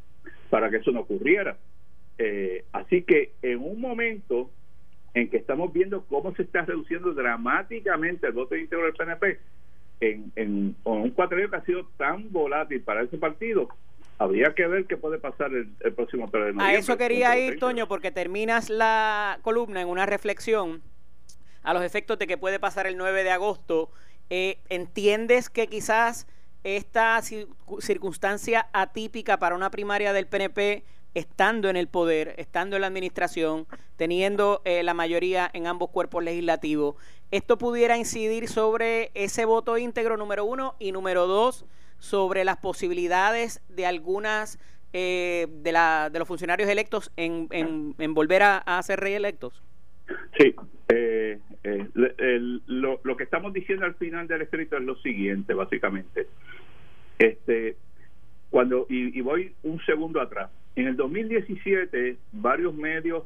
para 0.49 0.71
que 0.71 0.77
eso 0.77 0.91
no 0.91 1.01
ocurriera. 1.01 1.57
Eh, 2.21 2.65
así 2.73 3.03
que 3.03 3.31
en 3.41 3.63
un 3.63 3.79
momento 3.79 4.51
en 5.13 5.29
que 5.29 5.37
estamos 5.37 5.71
viendo 5.71 6.03
cómo 6.05 6.35
se 6.35 6.43
está 6.43 6.63
reduciendo 6.63 7.13
dramáticamente 7.13 8.27
el 8.27 8.33
voto 8.33 8.57
íntegro 8.57 8.85
del 8.85 8.93
PNP, 8.93 9.39
en, 10.01 10.31
en, 10.35 10.75
un 10.83 11.09
cuatrenio 11.11 11.49
que 11.49 11.55
ha 11.55 11.65
sido 11.65 11.85
tan 11.97 12.31
volátil 12.31 12.81
para 12.81 13.03
ese 13.03 13.17
partido, 13.17 13.69
habría 14.17 14.53
que 14.53 14.67
ver 14.67 14.85
qué 14.85 14.97
puede 14.97 15.17
pasar 15.17 15.51
el, 15.53 15.67
próximo 15.93 16.29
3 16.29 16.33
de 16.47 16.53
noviembre. 16.53 16.65
A 16.65 16.73
eso 16.73 16.97
quería 16.97 17.39
ir, 17.39 17.57
Toño, 17.57 17.87
porque 17.87 18.11
terminas 18.11 18.69
la 18.69 19.39
columna 19.41 19.81
en 19.81 19.87
una 19.87 20.05
reflexión 20.05 20.81
a 21.63 21.73
los 21.73 21.83
efectos 21.83 22.19
de 22.19 22.27
que 22.27 22.37
puede 22.37 22.59
pasar 22.59 22.85
el 22.85 22.97
9 22.97 23.23
de 23.23 23.31
agosto. 23.31 23.89
Eh, 24.29 24.59
¿Entiendes 24.67 25.49
que 25.49 25.67
quizás 25.67 26.27
esta 26.63 27.21
circunstancia 27.21 28.67
atípica 28.73 29.37
para 29.37 29.55
una 29.55 29.71
primaria 29.71 30.11
del 30.11 30.27
PNP, 30.27 30.83
estando 31.13 31.69
en 31.69 31.75
el 31.75 31.87
poder, 31.87 32.35
estando 32.37 32.75
en 32.75 32.81
la 32.81 32.87
administración, 32.87 33.67
teniendo 33.97 34.61
eh, 34.65 34.83
la 34.83 34.93
mayoría 34.93 35.49
en 35.53 35.67
ambos 35.67 35.89
cuerpos 35.89 36.23
legislativos, 36.23 36.95
esto 37.31 37.57
pudiera 37.57 37.97
incidir 37.97 38.47
sobre 38.47 39.11
ese 39.13 39.45
voto 39.45 39.77
íntegro 39.77 40.17
número 40.17 40.45
uno 40.45 40.75
y 40.79 40.91
número 40.91 41.27
dos? 41.27 41.65
sobre 41.99 42.45
las 42.45 42.57
posibilidades 42.57 43.61
de 43.69 43.85
algunas 43.85 44.57
eh, 44.93 45.47
de, 45.49 45.71
la, 45.71 46.09
de 46.09 46.19
los 46.19 46.27
funcionarios 46.27 46.69
electos 46.69 47.11
en, 47.15 47.47
en, 47.51 48.13
volver 48.13 48.41
a, 48.43 48.81
ser 48.81 48.99
reelectos? 48.99 49.61
Sí, 50.37 50.55
eh, 50.87 51.39
eh, 51.63 52.59
lo, 52.65 52.99
lo, 53.03 53.17
que 53.17 53.23
estamos 53.23 53.53
diciendo 53.53 53.85
al 53.85 53.93
final 53.95 54.27
del 54.27 54.41
escrito 54.41 54.77
es 54.77 54.83
lo 54.83 54.95
siguiente, 54.97 55.53
básicamente. 55.53 56.27
Este, 57.19 57.75
cuando 58.49 58.87
y, 58.89 59.17
y 59.17 59.21
voy 59.21 59.53
un 59.63 59.79
segundo 59.85 60.19
atrás. 60.21 60.49
En 60.79 60.87
el 60.87 60.95
2017, 60.95 62.15
varios 62.31 62.73
medios 62.73 63.25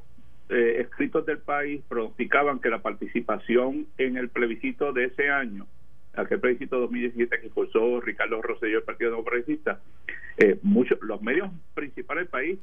escritos 0.49 1.25
del 1.25 1.37
país 1.37 1.81
pronosticaban 1.87 2.59
que 2.59 2.69
la 2.69 2.81
participación 2.81 3.85
en 3.97 4.17
el 4.17 4.29
plebiscito 4.29 4.91
de 4.91 5.05
ese 5.05 5.29
año 5.29 5.67
aquel 6.15 6.39
plebiscito 6.39 6.79
2017 6.79 7.39
que 7.39 7.47
impulsó 7.47 8.01
Ricardo 8.01 8.41
Rosselló 8.41 8.79
el 8.79 8.83
Partido 8.83 9.11
Nuevo 9.11 9.25
Progresista, 9.25 9.79
eh, 10.37 10.57
muchos, 10.61 10.99
los 11.01 11.21
medios 11.21 11.49
principales 11.73 12.23
del 12.23 12.29
país 12.29 12.59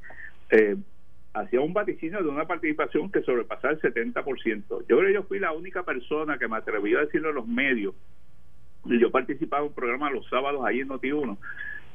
eh, 0.49 0.75
hacían 1.33 1.63
un 1.63 1.73
vaticinio 1.73 2.21
de 2.21 2.29
una 2.29 2.45
participación 2.45 3.11
que 3.11 3.21
sobrepasaba 3.21 3.73
el 3.73 3.81
70%. 3.81 4.63
Yo 4.69 4.97
creo 4.97 5.07
que 5.07 5.13
yo 5.13 5.23
fui 5.23 5.39
la 5.39 5.53
única 5.53 5.83
persona 5.83 6.37
que 6.37 6.47
me 6.47 6.57
atreví 6.57 6.93
a 6.95 7.01
decirlo 7.01 7.29
a 7.29 7.33
los 7.33 7.47
medios. 7.47 7.95
Yo 8.85 9.11
participaba 9.11 9.63
en 9.63 9.69
un 9.69 9.75
programa 9.75 10.11
los 10.11 10.27
sábados 10.27 10.65
ahí 10.65 10.79
en 10.81 10.89
Noti1, 10.89 11.37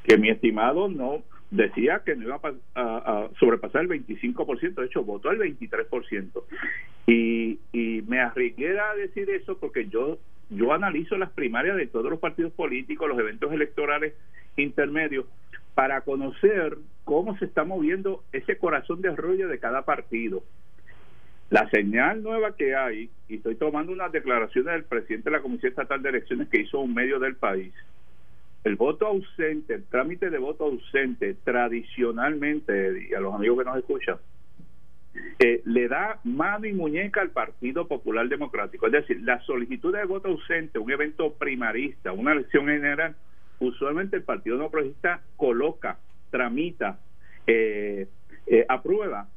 que 0.04 0.16
mi 0.16 0.30
estimado 0.30 0.88
no 0.88 1.22
decía 1.50 2.02
que 2.04 2.16
no 2.16 2.24
iba 2.24 2.40
a, 2.74 3.28
sobrepasar 3.38 3.82
el 3.82 3.88
25%, 3.88 4.74
de 4.74 4.86
hecho 4.86 5.04
votó 5.04 5.30
el 5.30 5.38
23%. 5.38 6.42
Y, 7.06 7.60
y 7.72 8.02
me 8.08 8.20
arriesgué 8.20 8.78
a 8.78 8.94
decir 8.94 9.30
eso 9.30 9.58
porque 9.58 9.88
yo 9.88 10.18
yo 10.50 10.72
analizo 10.72 11.16
las 11.16 11.30
primarias 11.30 11.76
de 11.76 11.86
todos 11.86 12.10
los 12.10 12.20
partidos 12.20 12.52
políticos, 12.52 13.08
los 13.08 13.18
eventos 13.18 13.52
electorales 13.52 14.14
intermedios, 14.56 15.26
para 15.74 16.00
conocer 16.02 16.78
cómo 17.04 17.36
se 17.38 17.44
está 17.44 17.64
moviendo 17.64 18.24
ese 18.32 18.56
corazón 18.56 19.02
de 19.02 19.10
arroyo 19.10 19.48
de 19.48 19.58
cada 19.58 19.82
partido. 19.82 20.42
La 21.50 21.68
señal 21.70 22.22
nueva 22.22 22.56
que 22.56 22.74
hay, 22.74 23.10
y 23.28 23.36
estoy 23.36 23.56
tomando 23.56 23.92
unas 23.92 24.10
declaraciones 24.10 24.72
del 24.72 24.84
presidente 24.84 25.30
de 25.30 25.36
la 25.36 25.42
Comisión 25.42 25.70
Estatal 25.70 26.02
de 26.02 26.08
Elecciones 26.08 26.48
que 26.48 26.60
hizo 26.60 26.80
un 26.80 26.94
medio 26.94 27.18
del 27.18 27.36
país, 27.36 27.72
el 28.66 28.74
voto 28.74 29.06
ausente, 29.06 29.74
el 29.74 29.84
trámite 29.84 30.28
de 30.28 30.38
voto 30.38 30.64
ausente, 30.64 31.36
tradicionalmente, 31.44 33.06
y 33.08 33.14
a 33.14 33.20
los 33.20 33.32
amigos 33.32 33.58
que 33.58 33.64
nos 33.64 33.78
escuchan, 33.78 34.16
eh, 35.38 35.62
le 35.66 35.86
da 35.86 36.18
mano 36.24 36.66
y 36.66 36.72
muñeca 36.72 37.20
al 37.20 37.30
Partido 37.30 37.86
Popular 37.86 38.28
Democrático. 38.28 38.86
Es 38.86 38.92
decir, 38.92 39.22
la 39.22 39.40
solicitud 39.42 39.94
de 39.94 40.04
voto 40.04 40.30
ausente, 40.30 40.80
un 40.80 40.90
evento 40.90 41.34
primarista, 41.34 42.10
una 42.10 42.32
elección 42.32 42.66
general, 42.66 43.14
usualmente 43.60 44.16
el 44.16 44.24
Partido 44.24 44.58
No 44.58 44.68
Progresista 44.68 45.20
coloca, 45.36 45.98
tramita, 46.32 46.98
eh, 47.46 48.08
eh, 48.48 48.66
aprueba 48.68 49.28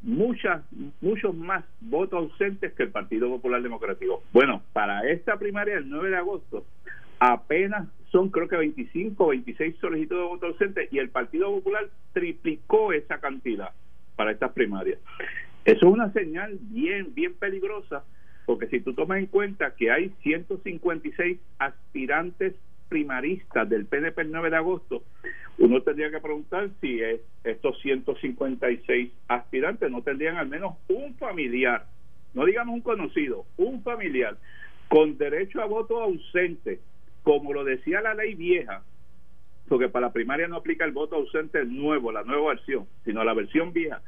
muchas 0.00 0.62
muchos 1.02 1.34
más 1.34 1.62
votos 1.82 2.30
ausentes 2.30 2.72
que 2.72 2.84
el 2.84 2.90
Partido 2.90 3.28
Popular 3.28 3.60
Democrático. 3.60 4.22
Bueno, 4.32 4.62
para 4.72 5.06
esta 5.10 5.38
primaria 5.38 5.74
del 5.74 5.90
9 5.90 6.08
de 6.08 6.16
agosto 6.16 6.64
apenas 7.20 7.86
son 8.10 8.30
creo 8.30 8.48
que 8.48 8.56
25 8.56 9.24
o 9.24 9.28
26 9.28 9.76
solicitudes 9.80 10.22
de 10.22 10.28
voto 10.28 10.46
ausente 10.46 10.88
y 10.90 10.98
el 10.98 11.10
Partido 11.10 11.50
Popular 11.50 11.88
triplicó 12.12 12.92
esa 12.92 13.18
cantidad 13.20 13.70
para 14.16 14.32
estas 14.32 14.52
primarias. 14.52 14.98
Eso 15.64 15.86
es 15.86 15.92
una 15.92 16.12
señal 16.12 16.58
bien, 16.60 17.14
bien 17.14 17.34
peligrosa, 17.34 18.04
porque 18.46 18.68
si 18.68 18.80
tú 18.80 18.94
tomas 18.94 19.18
en 19.18 19.26
cuenta 19.26 19.74
que 19.74 19.90
hay 19.90 20.10
156 20.22 21.38
aspirantes 21.58 22.54
primaristas 22.88 23.68
del 23.68 23.84
PNP 23.84 24.22
el 24.22 24.32
9 24.32 24.50
de 24.50 24.56
agosto, 24.56 25.02
uno 25.58 25.82
tendría 25.82 26.10
que 26.10 26.20
preguntar 26.20 26.70
si 26.80 27.02
es, 27.02 27.20
estos 27.44 27.78
156 27.82 29.12
aspirantes 29.28 29.90
no 29.90 30.02
tendrían 30.02 30.36
al 30.36 30.48
menos 30.48 30.76
un 30.88 31.14
familiar, 31.16 31.84
no 32.32 32.46
digamos 32.46 32.74
un 32.74 32.80
conocido, 32.80 33.44
un 33.58 33.82
familiar 33.82 34.38
con 34.88 35.18
derecho 35.18 35.60
a 35.60 35.66
voto 35.66 36.00
ausente, 36.00 36.80
como 37.28 37.52
lo 37.52 37.62
decía 37.62 38.00
la 38.00 38.14
ley 38.14 38.34
vieja, 38.34 38.82
porque 39.68 39.90
para 39.90 40.06
la 40.06 40.12
primaria 40.14 40.48
no 40.48 40.56
aplica 40.56 40.86
el 40.86 40.92
voto 40.92 41.16
ausente 41.16 41.62
nuevo, 41.66 42.10
la 42.10 42.22
nueva 42.22 42.54
versión, 42.54 42.86
sino 43.04 43.22
la 43.22 43.34
versión 43.34 43.74
vieja, 43.74 44.00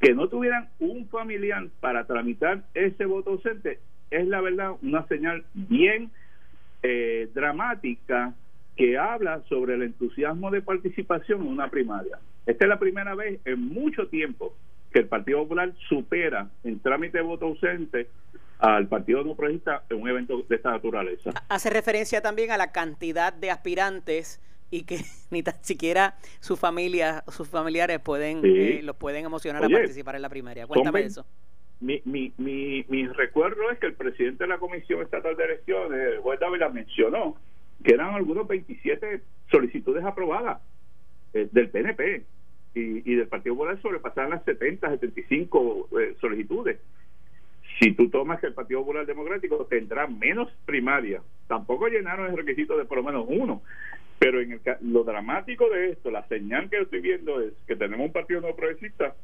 que 0.00 0.14
no 0.14 0.28
tuvieran 0.28 0.70
un 0.78 1.06
familiar 1.08 1.68
para 1.80 2.06
tramitar 2.06 2.62
ese 2.72 3.04
voto 3.04 3.32
ausente, 3.32 3.78
es 4.10 4.26
la 4.26 4.40
verdad 4.40 4.72
una 4.80 5.06
señal 5.06 5.44
bien 5.52 6.10
eh, 6.82 7.28
dramática 7.34 8.32
que 8.74 8.96
habla 8.96 9.42
sobre 9.50 9.74
el 9.74 9.82
entusiasmo 9.82 10.50
de 10.50 10.62
participación 10.62 11.42
en 11.42 11.48
una 11.48 11.68
primaria. 11.68 12.20
Esta 12.46 12.64
es 12.64 12.68
la 12.70 12.78
primera 12.78 13.14
vez 13.14 13.38
en 13.44 13.60
mucho 13.60 14.08
tiempo 14.08 14.54
que 14.94 15.00
el 15.00 15.08
Partido 15.08 15.42
Popular 15.42 15.74
supera 15.90 16.48
en 16.64 16.80
trámite 16.80 17.18
de 17.18 17.24
voto 17.24 17.44
ausente 17.48 18.08
al 18.62 18.86
Partido 18.86 19.24
No 19.24 19.34
Progresista 19.34 19.82
en 19.90 20.00
un 20.00 20.08
evento 20.08 20.40
de 20.48 20.54
esta 20.54 20.70
naturaleza. 20.70 21.32
Hace 21.48 21.68
referencia 21.68 22.22
también 22.22 22.52
a 22.52 22.56
la 22.56 22.70
cantidad 22.70 23.32
de 23.32 23.50
aspirantes 23.50 24.40
y 24.70 24.84
que 24.84 24.98
ni 25.30 25.42
tan 25.42 25.56
siquiera 25.62 26.14
su 26.38 26.56
familia, 26.56 27.24
sus 27.26 27.48
familiares 27.48 27.98
pueden 27.98 28.40
eh, 28.44 28.80
los 28.84 28.96
pueden 28.96 29.24
emocionar 29.24 29.64
a 29.64 29.68
participar 29.68 30.14
en 30.14 30.22
la 30.22 30.28
primaria. 30.28 30.68
Cuéntame 30.68 31.00
eso. 31.00 31.26
Mi, 31.80 32.00
mi, 32.04 32.32
mi, 32.38 32.84
mi, 32.88 33.08
recuerdo 33.08 33.68
es 33.72 33.80
que 33.80 33.86
el 33.86 33.94
presidente 33.94 34.44
de 34.44 34.48
la 34.48 34.58
Comisión 34.58 35.02
Estatal 35.02 35.36
de 35.36 35.44
Elecciones, 35.44 36.20
juez 36.20 36.38
Dávila, 36.38 36.68
mencionó 36.68 37.36
que 37.82 37.94
eran 37.94 38.14
algunos 38.14 38.46
27 38.46 39.22
solicitudes 39.50 40.04
aprobadas 40.04 40.62
eh, 41.34 41.48
del 41.50 41.68
PNP 41.68 42.24
y, 42.74 43.16
del 43.16 43.26
Partido 43.26 43.56
Popular 43.56 43.82
sobrepasaban 43.82 44.30
las 44.30 44.44
70, 44.44 44.88
75 44.88 45.88
eh, 46.00 46.16
solicitudes. 46.20 46.78
Si 47.78 47.92
tú 47.92 48.08
tomas 48.10 48.40
que 48.40 48.46
el 48.46 48.54
Partido 48.54 48.80
Popular 48.80 49.06
Democrático 49.06 49.66
tendrá 49.66 50.06
menos 50.06 50.52
primarias, 50.64 51.22
tampoco 51.48 51.88
llenaron 51.88 52.30
el 52.30 52.36
requisito 52.36 52.76
de 52.76 52.84
por 52.84 52.98
lo 52.98 53.04
menos 53.04 53.26
uno. 53.28 53.62
Pero 54.18 54.40
en 54.40 54.52
el, 54.52 54.60
lo 54.82 55.04
dramático 55.04 55.68
de 55.68 55.90
esto, 55.90 56.10
la 56.10 56.26
señal 56.28 56.70
que 56.70 56.78
estoy 56.78 57.00
viendo 57.00 57.40
es 57.40 57.52
que 57.66 57.74
tenemos 57.74 58.06
un 58.06 58.12
partido 58.12 58.40
no 58.40 58.54
progresista 58.54 59.16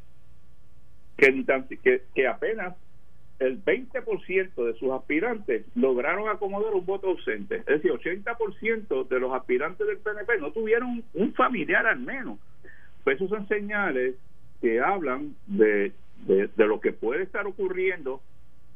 que, 1.17 2.27
apenas 2.27 2.77
el 3.39 3.65
20% 3.65 4.65
de 4.65 4.75
sus 4.75 4.91
aspirantes 4.93 5.67
lograron 5.75 6.29
acomodar 6.29 6.75
un 6.75 6.87
voto 6.87 7.09
ausente. 7.09 7.59
Es 7.59 7.83
decir, 7.83 7.93
80% 7.93 9.07
de 9.07 9.21
los 9.21 9.33
aspirantes 9.33 9.87
del 9.87 9.99
PNP 9.99 10.39
no 10.39 10.53
tuvieron 10.53 11.03
un 11.15 11.35
familiar 11.35 11.87
al 11.87 12.01
menos. 12.01 12.39
Pues 13.05 13.17
esos 13.17 13.31
son 13.31 13.47
señales 13.49 14.17
que 14.61 14.81
hablan 14.81 15.37
de, 15.47 15.93
de 16.27 16.67
lo 16.67 16.81
que 16.81 16.93
puede 16.93 17.23
estar 17.23 17.47
ocurriendo 17.47 18.21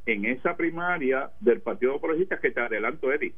en 0.07 0.25
esa 0.25 0.57
primaria 0.57 1.31
del 1.41 1.61
Partido 1.61 2.01
Progresista 2.01 2.39
que 2.39 2.51
te 2.51 2.61
adelanto, 2.61 3.13
Eddie. 3.13 3.35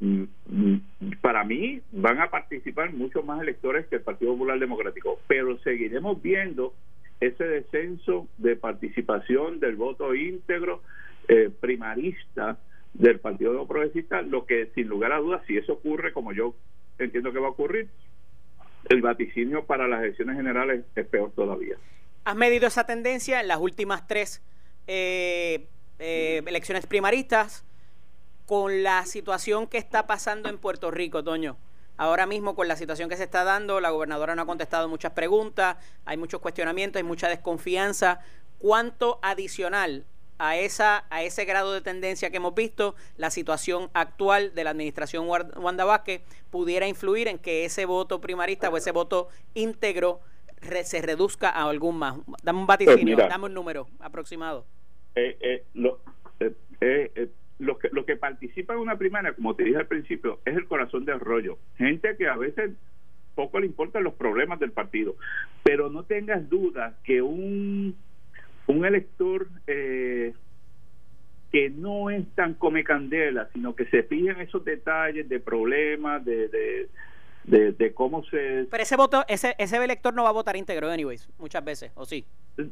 Mm, 0.00 0.24
mm, 0.46 0.80
para 1.20 1.44
mí 1.44 1.80
van 1.92 2.20
a 2.20 2.30
participar 2.30 2.92
muchos 2.92 3.24
más 3.24 3.40
electores 3.40 3.86
que 3.86 3.96
el 3.96 4.02
Partido 4.02 4.32
Popular 4.32 4.58
Democrático, 4.58 5.20
pero 5.26 5.58
seguiremos 5.58 6.20
viendo 6.20 6.74
ese 7.20 7.44
descenso 7.44 8.26
de 8.38 8.56
participación 8.56 9.60
del 9.60 9.76
voto 9.76 10.14
íntegro 10.14 10.82
eh, 11.28 11.50
primarista 11.60 12.58
del 12.94 13.20
Partido 13.20 13.66
Progresista, 13.66 14.22
lo 14.22 14.44
que 14.44 14.70
sin 14.74 14.88
lugar 14.88 15.12
a 15.12 15.18
dudas, 15.18 15.42
si 15.46 15.56
eso 15.56 15.74
ocurre 15.74 16.12
como 16.12 16.32
yo 16.32 16.54
entiendo 16.98 17.32
que 17.32 17.38
va 17.38 17.46
a 17.46 17.50
ocurrir, 17.50 17.88
el 18.88 19.00
vaticinio 19.00 19.64
para 19.64 19.86
las 19.86 20.02
elecciones 20.02 20.36
generales 20.36 20.84
es 20.96 21.06
peor 21.06 21.30
todavía. 21.32 21.76
¿Has 22.24 22.36
medido 22.36 22.66
esa 22.66 22.84
tendencia 22.84 23.40
en 23.40 23.48
las 23.48 23.58
últimas 23.58 24.06
tres 24.06 24.42
eh, 24.86 25.66
eh, 26.04 26.42
elecciones 26.46 26.84
primaristas 26.86 27.64
con 28.46 28.82
la 28.82 29.06
situación 29.06 29.68
que 29.68 29.78
está 29.78 30.06
pasando 30.08 30.48
en 30.48 30.58
Puerto 30.58 30.90
Rico, 30.90 31.22
Toño? 31.22 31.56
Ahora 31.96 32.26
mismo 32.26 32.56
con 32.56 32.66
la 32.66 32.76
situación 32.76 33.08
que 33.08 33.16
se 33.16 33.22
está 33.22 33.44
dando, 33.44 33.80
la 33.80 33.90
gobernadora 33.90 34.34
no 34.34 34.42
ha 34.42 34.46
contestado 34.46 34.88
muchas 34.88 35.12
preguntas, 35.12 35.76
hay 36.04 36.16
muchos 36.16 36.40
cuestionamientos, 36.40 36.98
hay 36.98 37.04
mucha 37.04 37.28
desconfianza. 37.28 38.18
¿Cuánto 38.58 39.20
adicional 39.22 40.04
a, 40.38 40.56
esa, 40.56 41.04
a 41.10 41.22
ese 41.22 41.44
grado 41.44 41.72
de 41.72 41.82
tendencia 41.82 42.30
que 42.30 42.38
hemos 42.38 42.54
visto, 42.56 42.96
la 43.16 43.30
situación 43.30 43.88
actual 43.94 44.56
de 44.56 44.64
la 44.64 44.70
administración 44.70 45.28
Wanda 45.28 45.84
Vázquez 45.84 46.22
pudiera 46.50 46.88
influir 46.88 47.28
en 47.28 47.38
que 47.38 47.64
ese 47.64 47.84
voto 47.84 48.20
primarista 48.20 48.68
o 48.68 48.76
ese 48.76 48.90
voto 48.90 49.28
íntegro 49.54 50.20
se 50.82 51.00
reduzca 51.00 51.48
a 51.48 51.68
algún 51.68 51.96
más. 51.96 52.16
Dame 52.42 52.58
un 52.58 52.66
vaticinio, 52.66 53.16
pues 53.16 53.28
dame 53.28 53.46
un 53.46 53.54
número 53.54 53.86
aproximado. 54.00 54.64
Eh, 55.14 55.36
eh, 55.40 55.64
lo, 55.74 56.00
eh, 56.40 56.52
eh 56.80 57.28
lo, 57.58 57.78
que, 57.78 57.88
lo 57.92 58.04
que 58.04 58.16
participa 58.16 58.74
en 58.74 58.80
una 58.80 58.98
primaria, 58.98 59.34
como 59.34 59.54
te 59.54 59.64
dije 59.64 59.76
al 59.76 59.86
principio, 59.86 60.40
es 60.44 60.56
el 60.56 60.66
corazón 60.66 61.04
del 61.04 61.20
rollo. 61.20 61.58
Gente 61.76 62.16
que 62.16 62.28
a 62.28 62.36
veces 62.36 62.72
poco 63.34 63.60
le 63.60 63.66
importan 63.66 64.04
los 64.04 64.14
problemas 64.14 64.58
del 64.60 64.72
partido. 64.72 65.16
Pero 65.62 65.90
no 65.90 66.02
tengas 66.04 66.48
duda 66.50 66.98
que 67.04 67.22
un 67.22 67.96
un 68.66 68.84
elector 68.84 69.48
eh, 69.66 70.34
que 71.50 71.70
no 71.70 72.10
es 72.10 72.26
tan 72.34 72.54
come 72.54 72.84
candela, 72.84 73.48
sino 73.52 73.74
que 73.74 73.86
se 73.86 74.02
fija 74.04 74.32
en 74.32 74.40
esos 74.40 74.64
detalles 74.64 75.28
de 75.28 75.40
problemas, 75.40 76.24
de, 76.24 76.48
de, 76.48 76.88
de, 77.44 77.92
cómo 77.94 78.24
se... 78.24 78.66
Pero 78.70 78.82
ese 78.82 78.96
voto, 78.96 79.24
ese, 79.28 79.54
ese 79.58 79.76
elector 79.76 80.14
no 80.14 80.24
va 80.24 80.30
a 80.30 80.32
votar 80.32 80.56
íntegro, 80.56 80.90
anyways, 80.90 81.28
muchas 81.38 81.64
veces, 81.64 81.92
¿o 81.94 82.04
sí? 82.04 82.24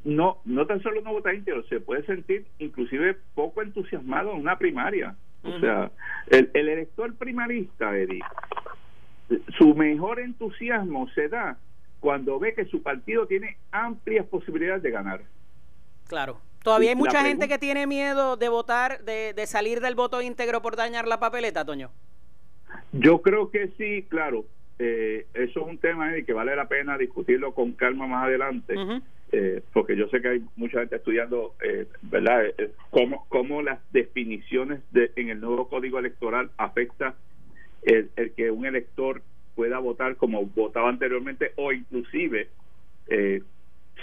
No, 0.04 0.38
no 0.44 0.66
tan 0.66 0.82
solo 0.82 1.00
no 1.00 1.12
vota 1.12 1.34
íntegro, 1.34 1.64
se 1.64 1.80
puede 1.80 2.04
sentir 2.04 2.46
inclusive 2.58 3.16
poco 3.34 3.62
entusiasmado 3.62 4.32
en 4.32 4.40
una 4.40 4.58
primaria. 4.58 5.16
O 5.42 5.58
sea, 5.58 5.90
el, 6.28 6.50
el 6.52 6.68
elector 6.68 7.14
primarista, 7.14 7.96
Eddie, 7.96 8.20
su 9.56 9.74
mejor 9.74 10.20
entusiasmo 10.20 11.08
se 11.14 11.28
da 11.28 11.56
cuando 11.98 12.38
ve 12.38 12.54
que 12.54 12.66
su 12.66 12.82
partido 12.82 13.26
tiene 13.26 13.56
amplias 13.70 14.26
posibilidades 14.26 14.82
de 14.82 14.90
ganar. 14.90 15.22
Claro. 16.08 16.38
Todavía 16.62 16.90
hay 16.90 16.96
mucha 16.96 17.22
gente 17.24 17.48
que 17.48 17.58
tiene 17.58 17.86
miedo 17.86 18.36
de 18.36 18.50
votar, 18.50 19.02
de, 19.04 19.32
de 19.32 19.46
salir 19.46 19.80
del 19.80 19.94
voto 19.94 20.20
íntegro 20.20 20.60
por 20.60 20.76
dañar 20.76 21.08
la 21.08 21.18
papeleta, 21.18 21.64
Toño. 21.64 21.90
Yo 22.92 23.22
creo 23.22 23.50
que 23.50 23.68
sí, 23.78 24.06
claro. 24.08 24.44
Eh, 24.82 25.26
eso 25.34 25.60
es 25.60 25.66
un 25.66 25.76
tema 25.76 26.10
que 26.26 26.32
vale 26.32 26.56
la 26.56 26.66
pena 26.66 26.96
discutirlo 26.96 27.52
con 27.52 27.72
calma 27.72 28.06
más 28.06 28.24
adelante, 28.24 28.74
eh, 29.30 29.62
porque 29.74 29.94
yo 29.94 30.08
sé 30.08 30.22
que 30.22 30.28
hay 30.28 30.42
mucha 30.56 30.78
gente 30.80 30.96
estudiando, 30.96 31.54
eh, 31.62 31.86
¿verdad?, 32.00 32.44
cómo, 32.88 33.26
cómo 33.28 33.60
las 33.60 33.78
definiciones 33.92 34.80
de, 34.90 35.12
en 35.16 35.28
el 35.28 35.40
nuevo 35.40 35.68
código 35.68 35.98
electoral 35.98 36.50
afecta 36.56 37.14
el, 37.82 38.10
el 38.16 38.32
que 38.32 38.50
un 38.50 38.64
elector 38.64 39.22
pueda 39.54 39.78
votar 39.78 40.16
como 40.16 40.46
votaba 40.46 40.88
anteriormente 40.88 41.52
o 41.56 41.72
inclusive 41.72 42.48
eh, 43.08 43.42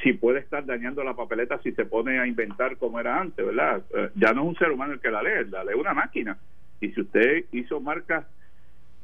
si 0.04 0.14
puede 0.14 0.40
estar 0.40 0.64
dañando 0.66 1.04
la 1.04 1.16
papeleta 1.16 1.60
si 1.64 1.72
se 1.72 1.86
pone 1.86 2.20
a 2.20 2.28
inventar 2.28 2.78
como 2.78 3.00
era 3.00 3.20
antes, 3.20 3.44
¿verdad? 3.44 3.82
Eh, 3.96 4.10
ya 4.16 4.34
no 4.34 4.44
es 4.44 4.48
un 4.50 4.56
ser 4.58 4.72
humano 4.72 4.94
el 4.94 5.00
que 5.00 5.10
la 5.10 5.24
lee, 5.24 5.50
la 5.50 5.64
lee 5.64 5.74
una 5.74 5.96
máquina. 5.96 6.38
Y 6.80 6.90
si 6.90 7.02
usted 7.02 7.46
hizo 7.52 7.80
marcas 7.80 8.28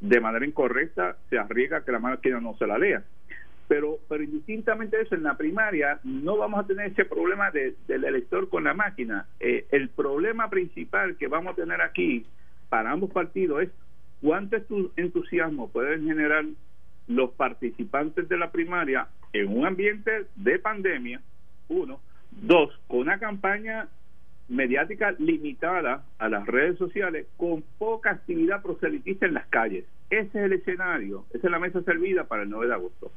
de 0.03 0.19
manera 0.19 0.45
incorrecta, 0.45 1.15
se 1.29 1.39
arriesga 1.39 1.85
que 1.85 1.93
la 1.93 1.99
máquina 1.99 2.41
no 2.41 2.55
se 2.57 2.67
la 2.67 2.77
lea. 2.77 3.01
Pero, 3.69 3.99
pero 4.09 4.21
indistintamente 4.21 4.97
de 4.97 5.03
eso, 5.03 5.15
en 5.15 5.23
la 5.23 5.37
primaria 5.37 5.97
no 6.03 6.37
vamos 6.37 6.59
a 6.59 6.67
tener 6.67 6.91
ese 6.91 7.05
problema 7.05 7.51
de, 7.51 7.75
del 7.87 8.03
elector 8.03 8.49
con 8.49 8.65
la 8.65 8.73
máquina. 8.73 9.27
Eh, 9.39 9.65
el 9.71 9.87
problema 9.87 10.49
principal 10.49 11.15
que 11.15 11.29
vamos 11.29 11.53
a 11.53 11.55
tener 11.55 11.81
aquí 11.81 12.25
para 12.67 12.91
ambos 12.91 13.11
partidos 13.11 13.63
es 13.63 13.69
cuánto 14.21 14.57
entusiasmo 14.97 15.69
pueden 15.69 16.05
generar 16.05 16.43
los 17.07 17.31
participantes 17.31 18.27
de 18.27 18.37
la 18.37 18.51
primaria 18.51 19.07
en 19.31 19.57
un 19.57 19.65
ambiente 19.65 20.25
de 20.35 20.59
pandemia, 20.59 21.21
uno, 21.69 22.01
dos, 22.29 22.77
con 22.87 22.99
una 22.99 23.19
campaña 23.19 23.87
mediática 24.49 25.11
limitada 25.19 26.03
a 26.17 26.29
las 26.29 26.45
redes 26.45 26.77
sociales 26.77 27.27
con 27.37 27.63
poca 27.77 28.11
actividad 28.11 28.61
proselitista 28.61 29.25
en 29.25 29.33
las 29.33 29.47
calles. 29.47 29.85
Ese 30.09 30.27
es 30.27 30.35
el 30.35 30.53
escenario, 30.53 31.25
esa 31.33 31.47
es 31.47 31.51
la 31.51 31.59
mesa 31.59 31.81
servida 31.83 32.25
para 32.25 32.43
el 32.43 32.49
9 32.49 32.67
de 32.67 32.73
agosto. 32.73 33.11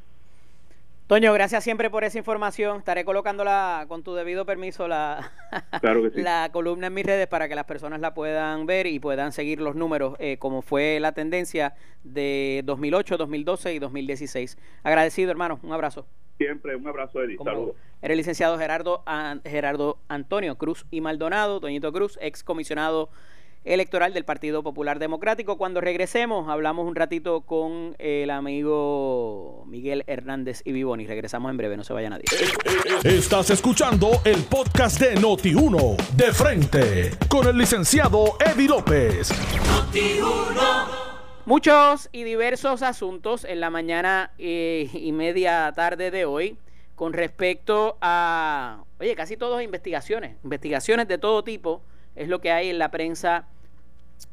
Toño, 1.07 1.33
gracias 1.33 1.63
siempre 1.63 1.89
por 1.89 2.03
esa 2.03 2.19
información. 2.19 2.79
Estaré 2.79 3.05
colocándola 3.05 3.85
con 3.87 4.03
tu 4.03 4.15
debido 4.15 4.45
permiso 4.45 4.89
la, 4.89 5.31
la 6.15 6.51
columna 6.51 6.89
en 6.89 6.95
mis 6.95 7.07
redes 7.07 7.29
para 7.29 7.49
que 7.49 7.55
las 7.55 7.65
personas 7.65 8.01
la 8.01 8.13
puedan 8.13 8.67
ver 8.67 8.89
y 8.89 8.99
puedan 8.99 9.31
seguir 9.31 9.61
los 9.61 9.77
números 9.77 10.17
eh, 10.19 10.37
como 10.39 10.63
fue 10.63 10.99
la 10.99 11.13
tendencia 11.13 11.75
de 12.03 12.63
2008, 12.65 13.19
2012 13.19 13.75
y 13.75 13.79
2016. 13.79 14.59
Agradecido, 14.83 15.31
hermano. 15.31 15.61
Un 15.63 15.73
abrazo. 15.73 16.07
Siempre, 16.39 16.77
un 16.77 16.87
abrazo, 16.87 17.23
Eddie. 17.23 17.39
Saludos. 17.43 17.77
Era 18.03 18.13
el 18.13 18.19
licenciado 18.19 18.59
Gerardo, 18.59 19.03
Gerardo 19.45 19.99
Antonio 20.09 20.57
Cruz 20.57 20.87
y 20.91 21.01
Maldonado, 21.01 21.61
Toñito 21.61 21.93
Cruz, 21.93 22.19
ex 22.21 22.45
comisionado 22.45 23.09
electoral 23.65 24.15
del 24.15 24.25
Partido 24.25 24.63
Popular 24.63 24.99
Democrático. 24.99 25.59
Cuando 25.59 25.81
regresemos, 25.81 26.49
hablamos 26.49 26.87
un 26.87 26.95
ratito 26.95 27.41
con 27.43 27.97
el 27.99 28.31
amigo 28.31 29.65
Miguel 29.67 30.05
Hernández 30.07 30.63
y 30.65 30.73
Vivoni. 30.73 31.07
Regresamos 31.07 31.51
en 31.51 31.57
breve, 31.57 31.77
no 31.77 31.85
se 31.85 31.93
vaya 31.93 32.09
nadie. 32.09 32.25
Estás 33.03 33.51
escuchando 33.51 34.11
el 34.25 34.45
podcast 34.45 35.01
de 35.01 35.17
Noti1, 35.17 35.97
de 36.17 36.33
frente, 36.33 37.11
con 37.29 37.49
el 37.49 37.59
licenciado 37.59 38.37
Eddie 38.41 38.69
López. 38.69 39.33
Muchos 41.47 42.09
y 42.11 42.25
diversos 42.25 42.83
asuntos 42.83 43.45
en 43.45 43.61
la 43.61 43.71
mañana 43.71 44.33
eh, 44.37 44.91
y 44.93 45.13
media 45.13 45.73
tarde 45.77 46.11
de 46.11 46.25
hoy 46.25 46.59
con 46.97 47.13
respecto 47.13 47.97
a, 48.01 48.83
oye, 48.99 49.15
casi 49.15 49.37
todas 49.37 49.63
investigaciones, 49.63 50.35
investigaciones 50.43 51.07
de 51.07 51.19
todo 51.19 51.45
tipo, 51.45 51.83
es 52.17 52.27
lo 52.27 52.41
que 52.41 52.51
hay 52.51 52.69
en 52.69 52.81
la 52.81 52.91
prensa 52.91 53.47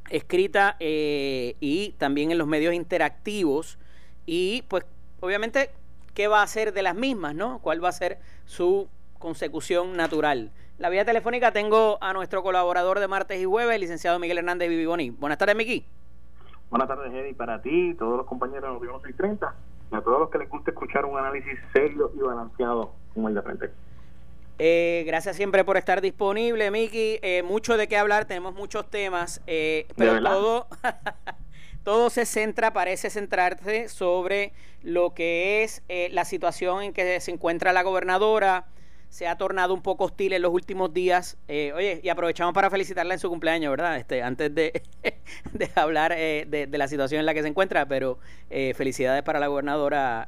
escrita 0.10 0.76
eh, 0.80 1.56
y 1.60 1.91
también 1.99 2.32
en 2.32 2.39
los 2.39 2.47
medios 2.47 2.73
interactivos. 2.73 3.78
Y 4.26 4.63
pues 4.63 4.84
obviamente, 5.19 5.69
¿qué 6.15 6.28
va 6.28 6.41
a 6.41 6.47
ser 6.47 6.73
de 6.73 6.82
las 6.82 6.95
mismas? 6.95 7.36
¿no? 7.36 7.60
¿Cuál 7.60 7.84
va 7.84 7.89
a 7.89 7.91
ser 7.91 8.17
su 8.47 8.89
consecución 9.19 9.95
natural? 9.95 10.49
La 10.80 10.89
vía 10.89 11.06
telefónica 11.06 11.52
tengo 11.52 11.99
a 12.02 12.12
nuestro 12.13 12.41
colaborador 12.41 12.99
de 12.99 13.08
martes 13.08 13.39
y 13.39 13.45
jueves, 13.45 13.76
el 13.76 13.82
licenciado 13.82 14.17
Miguel 14.17 14.39
Hernández 14.39 14.67
Viviboni. 14.67 15.12
Buenas 15.12 15.38
tardes, 15.38 15.56
Miki. 15.56 15.86
Buenas 16.74 16.88
tardes, 16.88 17.14
Eddie, 17.14 17.36
para 17.36 17.62
ti, 17.62 17.94
todos 18.00 18.18
los 18.18 18.26
compañeros 18.26 18.82
de 18.82 18.88
630 18.88 19.54
y 19.92 19.96
a 19.96 20.02
todos 20.02 20.22
los 20.22 20.32
que 20.32 20.40
les 20.40 20.50
guste 20.50 20.72
escuchar 20.72 21.06
un 21.06 21.20
análisis 21.20 21.54
serio 21.72 22.12
y 22.16 22.18
balanceado 22.18 22.96
como 23.14 23.30
el 23.30 23.36
de 23.36 23.42
frente. 23.44 23.70
Eh, 24.58 25.04
gracias 25.06 25.36
siempre 25.36 25.64
por 25.64 25.78
estar 25.78 26.02
disponible, 26.02 26.72
Miki. 26.72 27.20
Eh, 27.22 27.44
mucho 27.44 27.78
de 27.78 27.88
qué 27.88 27.96
hablar, 27.96 28.26
tenemos 28.26 28.56
muchos 28.56 28.90
temas, 28.90 29.40
eh, 29.46 29.86
pero 29.98 30.20
todo, 30.24 30.66
todo 31.84 32.10
se 32.10 32.26
centra, 32.26 32.74
parece 32.74 33.12
centrarse 33.12 33.88
sobre 33.88 34.52
lo 34.82 35.14
que 35.14 35.62
es 35.62 35.84
eh, 35.90 36.10
la 36.12 36.26
situación 36.26 36.82
en 36.82 36.94
que 36.94 37.20
se 37.20 37.30
encuentra 37.30 37.72
la 37.72 37.84
gobernadora. 37.84 38.66
Se 39.13 39.28
ha 39.28 39.38
tornado 39.38 39.76
un 39.76 39.84
poco 39.84 40.06
hostil 40.06 40.34
en 40.34 40.41
los 40.41 40.52
últimos 40.52 40.91
días. 40.91 41.38
oye, 41.47 42.02
y 42.02 42.10
aprovechamos 42.10 42.54
para 42.54 42.71
felicitarla 42.71 43.13
en 43.13 43.19
su 43.19 43.30
cumpleaños, 43.30 43.69
¿verdad? 43.69 43.97
Este, 43.97 44.23
antes 44.23 44.54
de, 44.56 44.82
de 45.54 45.69
hablar 45.76 46.15
de, 46.15 46.67
de, 46.67 46.78
la 46.80 46.88
situación 46.88 47.19
en 47.19 47.28
la 47.28 47.36
que 47.36 47.43
se 47.43 47.47
encuentra, 47.47 47.86
pero 47.86 48.17
felicidades 48.49 49.21
para 49.21 49.39
la 49.39 49.47
gobernadora 49.47 50.28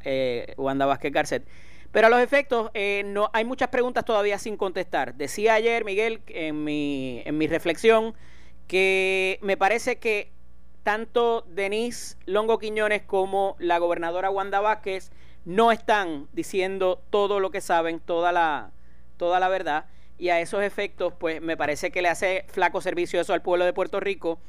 Wanda 0.58 0.86
Vázquez 0.86 1.12
Garcet. 1.12 1.48
Pero 1.96 2.08
a 2.08 2.10
los 2.10 2.20
efectos, 2.20 2.72
eh, 2.74 3.04
no 3.06 3.30
hay 3.32 3.46
muchas 3.46 3.70
preguntas 3.70 4.04
todavía 4.04 4.38
sin 4.38 4.58
contestar. 4.58 5.16
Decía 5.16 5.54
ayer, 5.54 5.86
Miguel, 5.86 6.20
en 6.28 6.62
mi, 6.66 7.22
en 7.24 7.38
mi 7.38 7.48
reflexión, 7.48 8.14
que 8.68 9.40
me 9.42 9.56
parece 9.56 9.96
que 9.96 10.30
tanto 10.84 11.46
Denise 11.48 12.18
Longo 12.26 12.60
Quiñones 12.60 13.04
como 13.04 13.56
la 13.60 13.78
gobernadora 13.78 14.30
Wanda 14.30 14.60
Vázquez 14.60 15.10
no 15.46 15.72
están 15.72 16.28
diciendo 16.34 17.02
todo 17.12 17.40
lo 17.40 17.50
que 17.50 17.62
saben, 17.62 18.02
toda 18.02 18.34
la, 18.34 18.72
toda 19.18 19.40
la 19.40 19.50
verdad. 19.50 19.86
Y 20.18 20.30
a 20.30 20.40
esos 20.40 20.64
efectos, 20.64 21.14
pues 21.18 21.42
me 21.42 21.58
parece 21.58 21.92
que 21.92 22.02
le 22.02 22.10
hace 22.10 22.46
flaco 22.48 22.82
servicio 22.82 23.20
eso 23.20 23.34
al 23.34 23.42
pueblo 23.42 23.66
de 23.66 23.74
Puerto 23.74 24.00
Rico 24.00 24.40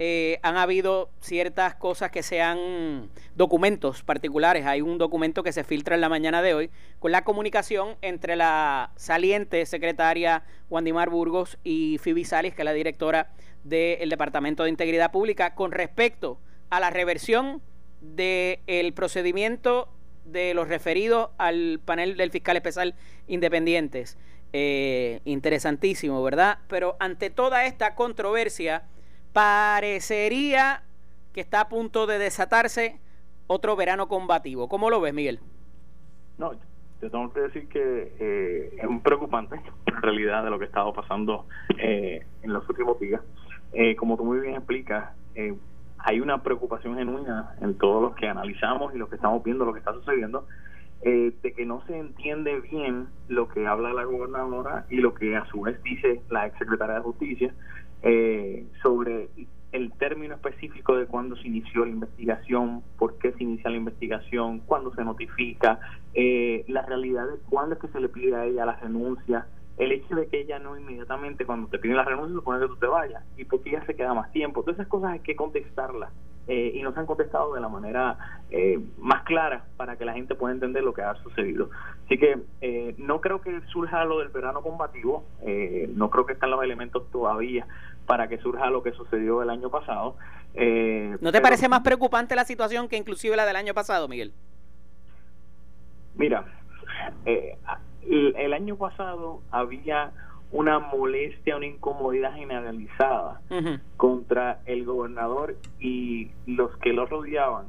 eh, 0.00 0.40
han 0.42 0.56
habido 0.56 1.10
ciertas 1.20 1.76
cosas 1.76 2.10
que 2.10 2.24
sean 2.24 3.10
documentos 3.36 4.02
particulares. 4.02 4.66
Hay 4.66 4.80
un 4.80 4.98
documento 4.98 5.44
que 5.44 5.52
se 5.52 5.62
filtra 5.62 5.94
en 5.94 6.00
la 6.00 6.08
mañana 6.08 6.42
de 6.42 6.52
hoy 6.52 6.70
con 6.98 7.12
la 7.12 7.22
comunicación 7.22 7.96
entre 8.02 8.34
la 8.34 8.90
saliente 8.96 9.64
secretaria 9.66 10.42
Wandimar 10.68 11.10
Burgos 11.10 11.58
y 11.62 11.98
Phoebe 11.98 12.24
Salis, 12.24 12.54
que 12.54 12.62
es 12.62 12.66
la 12.66 12.72
directora 12.72 13.30
del 13.62 14.10
Departamento 14.10 14.64
de 14.64 14.70
Integridad 14.70 15.12
Pública, 15.12 15.54
con 15.54 15.70
respecto 15.70 16.40
a 16.70 16.80
la 16.80 16.90
reversión 16.90 17.62
del 18.00 18.92
procedimiento 18.94 19.88
de 20.24 20.54
los 20.54 20.68
referidos 20.68 21.30
al 21.38 21.80
panel 21.84 22.16
del 22.16 22.30
fiscal 22.30 22.56
especial 22.56 22.94
independientes. 23.26 24.18
Eh, 24.52 25.20
interesantísimo, 25.24 26.22
¿verdad? 26.22 26.58
Pero 26.68 26.96
ante 27.00 27.30
toda 27.30 27.66
esta 27.66 27.94
controversia, 27.94 28.84
parecería 29.32 30.82
que 31.32 31.40
está 31.40 31.62
a 31.62 31.68
punto 31.68 32.06
de 32.06 32.18
desatarse 32.18 33.00
otro 33.48 33.76
verano 33.76 34.08
combativo. 34.08 34.68
¿Cómo 34.68 34.90
lo 34.90 35.00
ves, 35.00 35.12
Miguel? 35.12 35.40
No, 36.38 36.52
te 37.00 37.10
tengo 37.10 37.32
que 37.32 37.40
decir 37.40 37.68
que 37.68 38.12
eh, 38.18 38.76
es 38.78 39.02
preocupante 39.02 39.56
en 39.86 40.02
realidad 40.02 40.44
de 40.44 40.50
lo 40.50 40.58
que 40.58 40.64
ha 40.64 40.68
estado 40.68 40.92
pasando 40.92 41.46
eh, 41.78 42.24
en 42.42 42.52
los 42.52 42.68
últimos 42.68 42.98
días. 42.98 43.20
Eh, 43.72 43.96
como 43.96 44.16
tú 44.16 44.24
muy 44.24 44.38
bien 44.38 44.54
explicas, 44.54 45.10
hay 46.04 46.20
una 46.20 46.42
preocupación 46.42 46.96
genuina 46.96 47.54
en 47.60 47.76
todos 47.78 48.02
los 48.02 48.14
que 48.14 48.28
analizamos 48.28 48.94
y 48.94 48.98
los 48.98 49.08
que 49.08 49.16
estamos 49.16 49.42
viendo 49.42 49.64
lo 49.64 49.72
que 49.72 49.80
está 49.80 49.92
sucediendo, 49.92 50.46
de 51.02 51.52
que 51.54 51.66
no 51.66 51.82
se 51.86 51.98
entiende 51.98 52.60
bien 52.60 53.08
lo 53.28 53.48
que 53.48 53.66
habla 53.66 53.92
la 53.92 54.04
gobernadora 54.04 54.86
y 54.88 54.96
lo 54.96 55.12
que 55.12 55.36
a 55.36 55.44
su 55.46 55.60
vez 55.60 55.82
dice 55.82 56.22
la 56.30 56.46
ex 56.46 56.56
secretaria 56.56 56.94
de 56.94 57.00
Justicia 57.02 57.54
sobre 58.82 59.28
el 59.74 59.90
término 59.94 60.36
específico 60.36 60.96
de 60.96 61.06
cuándo 61.06 61.34
se 61.34 61.48
inició 61.48 61.84
la 61.84 61.90
investigación, 61.90 62.84
por 62.96 63.18
qué 63.18 63.32
se 63.32 63.42
inicia 63.42 63.70
la 63.70 63.76
investigación, 63.76 64.60
cuándo 64.60 64.94
se 64.94 65.04
notifica, 65.04 65.80
eh, 66.14 66.64
la 66.68 66.82
realidad 66.82 67.26
de 67.26 67.38
cuándo 67.50 67.74
es 67.74 67.80
que 67.80 67.88
se 67.88 67.98
le 67.98 68.08
pide 68.08 68.36
a 68.36 68.44
ella 68.44 68.66
la 68.66 68.76
renuncia, 68.76 69.48
el 69.78 69.92
hecho 69.92 70.14
de 70.14 70.26
que 70.28 70.40
ella 70.40 70.58
no 70.58 70.78
inmediatamente 70.78 71.44
cuando 71.44 71.68
te 71.68 71.78
piden 71.78 71.96
la 71.96 72.04
renuncia 72.04 72.34
supone 72.34 72.60
que 72.60 72.68
tú 72.68 72.76
te 72.76 72.86
vayas 72.86 73.24
y 73.36 73.44
porque 73.44 73.70
ella 73.70 73.84
se 73.86 73.94
queda 73.94 74.14
más 74.14 74.30
tiempo. 74.32 74.62
Todas 74.62 74.78
esas 74.78 74.88
cosas 74.88 75.12
hay 75.12 75.20
que 75.20 75.34
contestarlas 75.34 76.12
eh, 76.46 76.72
y 76.74 76.82
nos 76.82 76.96
han 76.96 77.06
contestado 77.06 77.54
de 77.54 77.60
la 77.60 77.68
manera 77.68 78.18
eh, 78.50 78.78
más 78.98 79.22
clara 79.24 79.64
para 79.76 79.96
que 79.96 80.04
la 80.04 80.12
gente 80.12 80.34
pueda 80.34 80.54
entender 80.54 80.84
lo 80.84 80.94
que 80.94 81.02
ha 81.02 81.14
sucedido. 81.16 81.70
Así 82.04 82.18
que 82.18 82.38
eh, 82.60 82.94
no 82.98 83.20
creo 83.20 83.40
que 83.40 83.60
surja 83.72 84.04
lo 84.04 84.20
del 84.20 84.28
verano 84.28 84.62
combativo, 84.62 85.24
no 85.94 86.10
creo 86.10 86.26
que 86.26 86.34
están 86.34 86.50
los 86.50 86.62
elementos 86.62 87.10
todavía 87.10 87.66
para 88.06 88.28
que 88.28 88.38
surja 88.38 88.70
lo 88.70 88.82
que 88.82 88.92
sucedió 88.92 89.42
el 89.42 89.50
año 89.50 89.70
pasado. 89.70 90.16
Eh, 90.54 91.16
¿No 91.20 91.32
te 91.32 91.40
parece 91.40 91.68
más 91.68 91.80
preocupante 91.80 92.36
la 92.36 92.44
situación 92.44 92.88
que 92.88 92.96
inclusive 92.96 93.36
la 93.36 93.46
del 93.46 93.56
año 93.56 93.74
pasado, 93.74 94.08
Miguel? 94.08 94.32
Mira, 96.14 96.44
eh, 97.26 97.58
el, 98.08 98.52
año 98.52 98.76
pasado 98.76 99.40
había 99.50 100.12
una 100.50 100.78
molestia, 100.78 101.56
una 101.56 101.66
incomodidad 101.66 102.34
generalizada 102.34 103.40
contra 103.96 104.60
el 104.66 104.84
gobernador 104.84 105.56
y 105.80 106.30
los 106.46 106.76
que 106.78 106.92
lo 106.92 107.06
rodeaban 107.06 107.66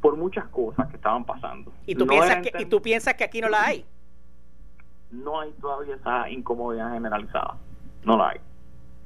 por 0.00 0.16
muchas 0.16 0.46
cosas 0.48 0.88
que 0.88 0.96
estaban 0.96 1.24
pasando. 1.24 1.72
¿Y 1.86 1.94
tú, 1.94 2.06
piensas, 2.06 2.42
que, 2.42 2.52
¿y 2.58 2.66
tú 2.66 2.82
piensas 2.82 3.14
que 3.14 3.24
aquí 3.24 3.40
no 3.40 3.48
la 3.48 3.64
hay? 3.64 3.86
No 5.10 5.40
hay 5.40 5.52
todavía 5.52 5.94
esa 5.94 6.28
incomodidad 6.28 6.92
generalizada. 6.92 7.56
No 8.04 8.16
la 8.18 8.30
hay. 8.30 8.40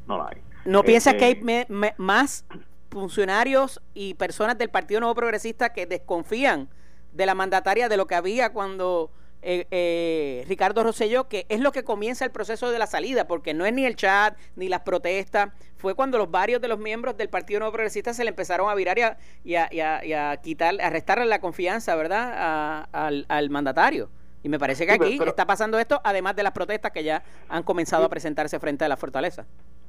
No 0.07 0.19
la 0.19 0.29
hay. 0.29 0.43
¿No 0.65 0.83
piensas 0.83 1.15
que 1.15 1.25
hay 1.25 1.41
este, 1.47 1.67
más 1.99 2.47
funcionarios 2.91 3.81
y 3.95 4.15
personas 4.15 4.59
del 4.59 4.71
Partido 4.71 5.01
Nuevo 5.01 5.15
Progresista 5.15 5.73
que 5.73 5.87
desconfían 5.87 6.69
de 7.13 7.27
la 7.27 7.35
mandataria 7.35 7.89
de 7.89 7.97
lo 7.97 8.07
que 8.07 8.15
había 8.15 8.53
cuando 8.53 9.11
eh, 9.43 9.67
eh, 9.71 10.45
Ricardo 10.49 10.83
Rosselló, 10.83 11.29
que 11.29 11.47
es 11.49 11.61
lo 11.61 11.73
que 11.73 11.85
comienza 11.85 12.25
el 12.25 12.31
proceso 12.31 12.71
de 12.71 12.79
la 12.79 12.87
salida, 12.87 13.27
porque 13.27 13.55
no 13.55 13.67
es 13.67 13.73
ni 13.73 13.85
el 13.85 13.97
chat 13.97 14.37
ni 14.57 14.69
las 14.69 14.81
protestas, 14.81 15.51
fue 15.77 15.95
cuando 15.95 16.19
los 16.19 16.31
varios 16.31 16.61
de 16.61 16.69
los 16.69 16.79
miembros 16.79 17.17
del 17.17 17.29
Partido 17.29 17.61
Nuevo 17.61 17.73
Progresista 17.73 18.13
se 18.15 18.25
le 18.25 18.31
empezaron 18.31 18.69
a 18.69 18.75
virar 18.75 19.19
y 19.45 19.55
a, 19.55 19.69
y 19.71 20.13
a, 20.13 20.37
quitar, 20.43 20.81
a 20.81 20.91
restarle 20.91 21.27
la 21.27 21.41
confianza, 21.41 21.95
¿verdad?, 21.95 22.89
al, 22.93 23.51
mandatario. 23.51 24.11
Y 24.43 24.49
me 24.49 24.59
parece 24.59 24.87
que 24.87 24.93
aquí 24.93 25.19
está 25.25 25.47
pasando 25.47 25.79
esto, 25.79 26.01
además 26.05 26.37
de 26.37 26.43
las 26.43 26.53
protestas 26.53 26.93
que 26.93 27.05
ya 27.05 27.23
han 27.49 27.63
comenzado 27.63 28.05
a 28.05 28.09
presentarse 28.09 28.59
frente 28.59 28.85
a 28.85 28.89
la 28.89 28.97
fortaleza. 28.97 29.47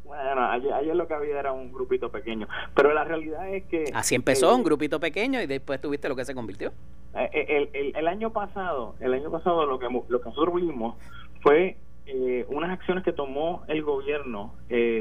Bueno, 0.09 0.43
ayer, 0.49 0.95
lo 0.95 1.07
que 1.07 1.13
había 1.13 1.39
era 1.39 1.53
un 1.53 1.71
grupito 1.71 2.09
pequeño, 2.09 2.47
pero 2.73 2.91
la 2.95 3.03
realidad 3.03 3.47
es 3.53 3.63
que... 3.65 3.83
Así 3.93 4.15
empezó, 4.15 4.55
un 4.55 4.63
grupito 4.63 4.99
pequeño 4.99 5.39
y 5.39 5.45
después 5.45 5.79
tuviste 5.79 6.09
lo 6.09 6.15
que 6.15 6.25
se 6.25 6.33
convirtió. 6.33 6.71
Eh, 7.15 7.29
eh, 7.31 7.69
el, 7.71 7.95
el, 7.95 8.07
año 8.07 8.33
pasado, 8.33 8.95
el 9.01 9.13
año 9.13 9.29
pasado 9.29 9.67
lo 9.67 9.77
que, 9.77 9.85
lo 9.85 10.19
que 10.19 10.29
nosotros 10.29 10.55
vimos 10.55 10.95
fue 11.43 11.77
eh, 12.07 12.43
unas 12.49 12.71
acciones 12.71 13.03
que 13.03 13.13
tomó 13.13 13.61
el 13.67 13.83
gobierno 13.83 14.55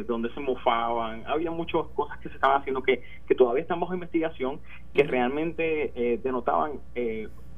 donde 0.06 0.30
se 0.34 0.40
mofaban, 0.40 1.24
había 1.26 1.50
muchas 1.50 1.86
cosas 1.94 2.18
que 2.18 2.28
se 2.28 2.34
estaban 2.34 2.60
haciendo 2.60 2.82
que, 2.82 3.02
que 3.26 3.34
todavía 3.34 3.62
están 3.62 3.80
bajo 3.80 3.94
investigación, 3.94 4.60
que 4.92 5.04
realmente 5.04 6.20
denotaban 6.22 6.80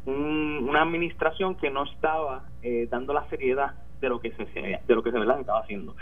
una 0.06 0.82
administración 0.82 1.56
que 1.56 1.68
no 1.68 1.82
estaba 1.82 2.44
dando 2.90 3.12
la 3.12 3.28
seriedad 3.28 3.74
de 4.00 4.08
lo 4.08 4.20
que 4.20 4.30
se 4.32 4.44
de 4.86 4.94
lo 4.94 5.02
que 5.02 5.10
se 5.10 5.18
estaba 5.18 5.60
haciendo 5.60 5.96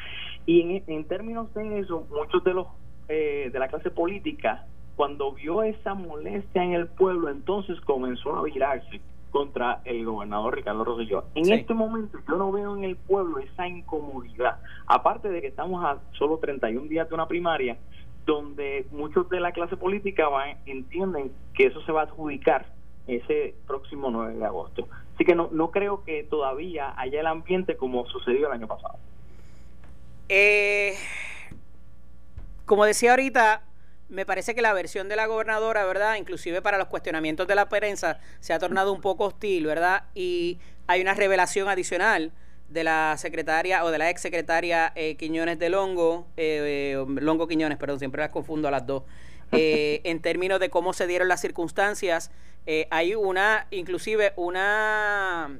y 0.48 0.82
en, 0.86 1.04
términos 1.04 1.52
de 1.52 1.80
eso 1.80 2.06
muchos 2.10 2.42
de 2.42 2.54
los 2.54 2.66
eh, 3.08 3.50
de 3.52 3.58
la 3.58 3.68
clase 3.68 3.90
política 3.90 4.64
cuando 4.96 5.32
vio 5.32 5.62
esa 5.62 5.92
molestia 5.92 6.64
en 6.64 6.72
el 6.72 6.86
pueblo 6.86 7.28
entonces 7.28 7.78
comenzó 7.82 8.34
a 8.34 8.42
virarse 8.44 8.98
contra 9.30 9.82
el 9.84 10.06
gobernador 10.06 10.56
Ricardo 10.56 10.84
Rosselló. 10.84 11.24
En 11.34 11.52
este 11.52 11.74
momento 11.74 12.18
yo 12.26 12.36
no 12.36 12.50
veo 12.50 12.74
en 12.78 12.84
el 12.84 12.96
pueblo 12.96 13.38
esa 13.40 13.68
incomodidad, 13.68 14.56
aparte 14.86 15.28
de 15.28 15.42
que 15.42 15.48
estamos 15.48 15.84
a 15.84 15.98
solo 16.12 16.38
31 16.38 16.88
días 16.88 17.06
de 17.10 17.14
una 17.14 17.28
primaria, 17.28 17.76
donde 18.24 18.86
muchos 18.90 19.28
de 19.28 19.40
la 19.40 19.52
clase 19.52 19.76
política 19.76 20.30
van, 20.30 20.56
entienden 20.64 21.30
que 21.52 21.66
eso 21.66 21.82
se 21.82 21.92
va 21.92 22.00
a 22.00 22.04
adjudicar 22.04 22.64
ese 23.06 23.54
próximo 23.66 24.10
9 24.10 24.34
de 24.34 24.46
agosto. 24.46 24.88
Así 25.14 25.26
que 25.26 25.34
no, 25.34 25.50
no 25.52 25.70
creo 25.72 26.04
que 26.04 26.24
todavía 26.24 26.94
haya 26.96 27.20
el 27.20 27.26
ambiente 27.26 27.76
como 27.76 28.06
sucedió 28.06 28.46
el 28.46 28.54
año 28.54 28.66
pasado. 28.66 28.98
Eh, 30.28 30.96
como 32.66 32.84
decía 32.84 33.10
ahorita, 33.10 33.62
me 34.08 34.26
parece 34.26 34.54
que 34.54 34.62
la 34.62 34.72
versión 34.72 35.08
de 35.08 35.16
la 35.16 35.26
gobernadora, 35.26 35.84
¿verdad? 35.84 36.16
Inclusive 36.16 36.62
para 36.62 36.78
los 36.78 36.88
cuestionamientos 36.88 37.46
de 37.46 37.54
la 37.54 37.68
prensa, 37.68 38.20
se 38.40 38.52
ha 38.52 38.58
tornado 38.58 38.92
un 38.92 39.00
poco 39.00 39.24
hostil, 39.24 39.66
¿verdad? 39.66 40.04
Y 40.14 40.58
hay 40.86 41.00
una 41.00 41.14
revelación 41.14 41.68
adicional 41.68 42.32
de 42.68 42.84
la 42.84 43.16
secretaria 43.16 43.84
o 43.84 43.90
de 43.90 43.98
la 43.98 44.10
ex 44.10 44.20
secretaria 44.20 44.92
eh, 44.94 45.16
Quiñones 45.16 45.58
de 45.58 45.70
Longo, 45.70 46.26
eh, 46.36 46.94
eh, 46.94 47.20
Longo 47.20 47.48
Quiñones, 47.48 47.78
perdón, 47.78 47.98
siempre 47.98 48.20
las 48.20 48.30
confundo 48.30 48.68
a 48.68 48.70
las 48.70 48.86
dos, 48.86 49.04
en 49.52 50.20
términos 50.20 50.60
de 50.60 50.68
cómo 50.68 50.92
se 50.92 51.06
dieron 51.06 51.28
las 51.28 51.40
circunstancias 51.40 52.30
eh, 52.70 52.86
hay 52.90 53.14
una, 53.14 53.66
inclusive 53.70 54.34
una 54.36 55.58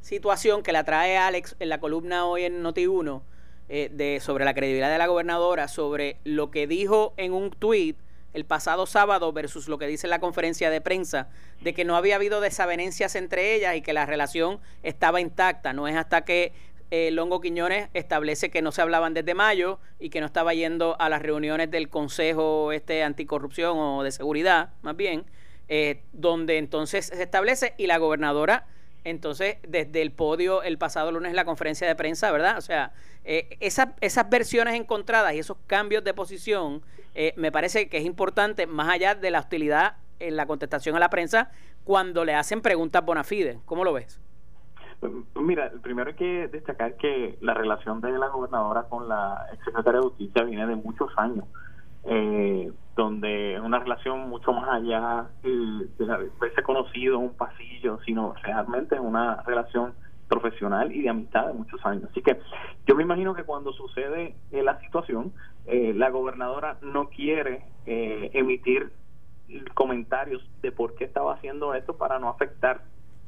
situación 0.00 0.62
que 0.62 0.70
la 0.70 0.84
trae 0.84 1.16
Alex 1.16 1.56
en 1.58 1.68
la 1.68 1.80
columna 1.80 2.24
hoy 2.24 2.44
en 2.44 2.62
Noti1 2.62 3.20
eh, 3.68 3.90
de, 3.92 4.20
sobre 4.20 4.44
la 4.44 4.54
credibilidad 4.54 4.90
de 4.90 4.98
la 4.98 5.06
gobernadora, 5.06 5.68
sobre 5.68 6.16
lo 6.24 6.50
que 6.50 6.66
dijo 6.66 7.14
en 7.16 7.32
un 7.32 7.50
tuit 7.50 7.98
el 8.34 8.44
pasado 8.44 8.86
sábado 8.86 9.32
versus 9.32 9.68
lo 9.68 9.78
que 9.78 9.86
dice 9.86 10.06
la 10.06 10.20
conferencia 10.20 10.70
de 10.70 10.80
prensa, 10.80 11.28
de 11.60 11.74
que 11.74 11.84
no 11.84 11.96
había 11.96 12.16
habido 12.16 12.40
desavenencias 12.40 13.14
entre 13.14 13.54
ellas 13.54 13.76
y 13.76 13.82
que 13.82 13.92
la 13.92 14.06
relación 14.06 14.60
estaba 14.82 15.20
intacta. 15.20 15.72
No 15.72 15.88
es 15.88 15.96
hasta 15.96 16.24
que 16.24 16.52
eh, 16.90 17.10
Longo 17.10 17.40
Quiñones 17.40 17.88
establece 17.92 18.50
que 18.50 18.62
no 18.62 18.72
se 18.72 18.80
hablaban 18.80 19.12
desde 19.12 19.34
mayo 19.34 19.78
y 19.98 20.08
que 20.10 20.20
no 20.20 20.26
estaba 20.26 20.54
yendo 20.54 20.96
a 20.98 21.08
las 21.08 21.20
reuniones 21.20 21.70
del 21.70 21.88
Consejo 21.88 22.72
este 22.72 23.02
anticorrupción 23.02 23.76
o 23.78 24.02
de 24.02 24.10
seguridad, 24.10 24.70
más 24.82 24.96
bien, 24.96 25.26
eh, 25.68 26.02
donde 26.12 26.56
entonces 26.56 27.06
se 27.06 27.22
establece 27.22 27.74
y 27.76 27.86
la 27.86 27.98
gobernadora 27.98 28.66
entonces 29.04 29.56
desde 29.66 30.02
el 30.02 30.12
podio 30.12 30.62
el 30.62 30.78
pasado 30.78 31.12
lunes 31.12 31.30
en 31.30 31.36
la 31.36 31.44
conferencia 31.44 31.86
de 31.86 31.94
prensa, 31.94 32.30
¿verdad? 32.30 32.58
O 32.58 32.60
sea, 32.60 32.92
eh, 33.24 33.56
esas 33.60 34.30
versiones 34.30 34.74
encontradas 34.74 35.34
y 35.34 35.38
esos 35.38 35.56
cambios 35.66 36.04
de 36.04 36.14
posición 36.14 36.82
eh, 37.14 37.32
me 37.36 37.52
parece 37.52 37.88
que 37.88 37.98
es 37.98 38.04
importante 38.04 38.66
más 38.66 38.88
allá 38.88 39.14
de 39.14 39.30
la 39.30 39.40
hostilidad 39.40 39.96
en 40.20 40.36
la 40.36 40.46
contestación 40.46 40.96
a 40.96 40.98
la 40.98 41.10
prensa 41.10 41.50
cuando 41.84 42.24
le 42.24 42.34
hacen 42.34 42.60
preguntas 42.60 43.04
bona 43.04 43.24
fide. 43.24 43.60
¿Cómo 43.64 43.84
lo 43.84 43.92
ves? 43.92 44.20
Mira, 45.36 45.70
primero 45.82 46.10
hay 46.10 46.16
que 46.16 46.48
destacar 46.48 46.96
que 46.96 47.38
la 47.40 47.54
relación 47.54 48.00
de 48.00 48.10
la 48.12 48.28
gobernadora 48.28 48.84
con 48.84 49.08
la 49.08 49.46
exsecretaria 49.52 50.00
de 50.00 50.06
Justicia 50.06 50.42
viene 50.42 50.66
de 50.66 50.74
muchos 50.74 51.10
años 51.16 51.44
eh, 52.04 52.72
donde 52.98 53.54
es 53.54 53.60
una 53.60 53.78
relación 53.78 54.28
mucho 54.28 54.52
más 54.52 54.68
allá 54.68 55.28
de 55.44 56.12
haberse 56.12 56.64
conocido 56.64 57.20
un 57.20 57.32
pasillo, 57.36 58.00
sino 58.04 58.34
realmente 58.42 58.96
es 58.96 59.00
una 59.00 59.40
relación 59.42 59.94
profesional 60.28 60.90
y 60.90 61.02
de 61.02 61.08
amistad 61.08 61.46
de 61.46 61.52
muchos 61.52 61.80
años. 61.86 62.08
Así 62.10 62.22
que 62.22 62.40
yo 62.88 62.96
me 62.96 63.04
imagino 63.04 63.34
que 63.34 63.44
cuando 63.44 63.72
sucede 63.72 64.34
eh, 64.50 64.64
la 64.64 64.80
situación, 64.80 65.32
eh, 65.66 65.92
la 65.94 66.10
gobernadora 66.10 66.78
no 66.82 67.08
quiere 67.08 67.62
eh, 67.86 68.30
emitir 68.34 68.90
comentarios 69.74 70.42
de 70.60 70.72
por 70.72 70.96
qué 70.96 71.04
estaba 71.04 71.34
haciendo 71.34 71.74
esto 71.74 71.96
para 71.96 72.18
no 72.18 72.28
afectar 72.28 72.82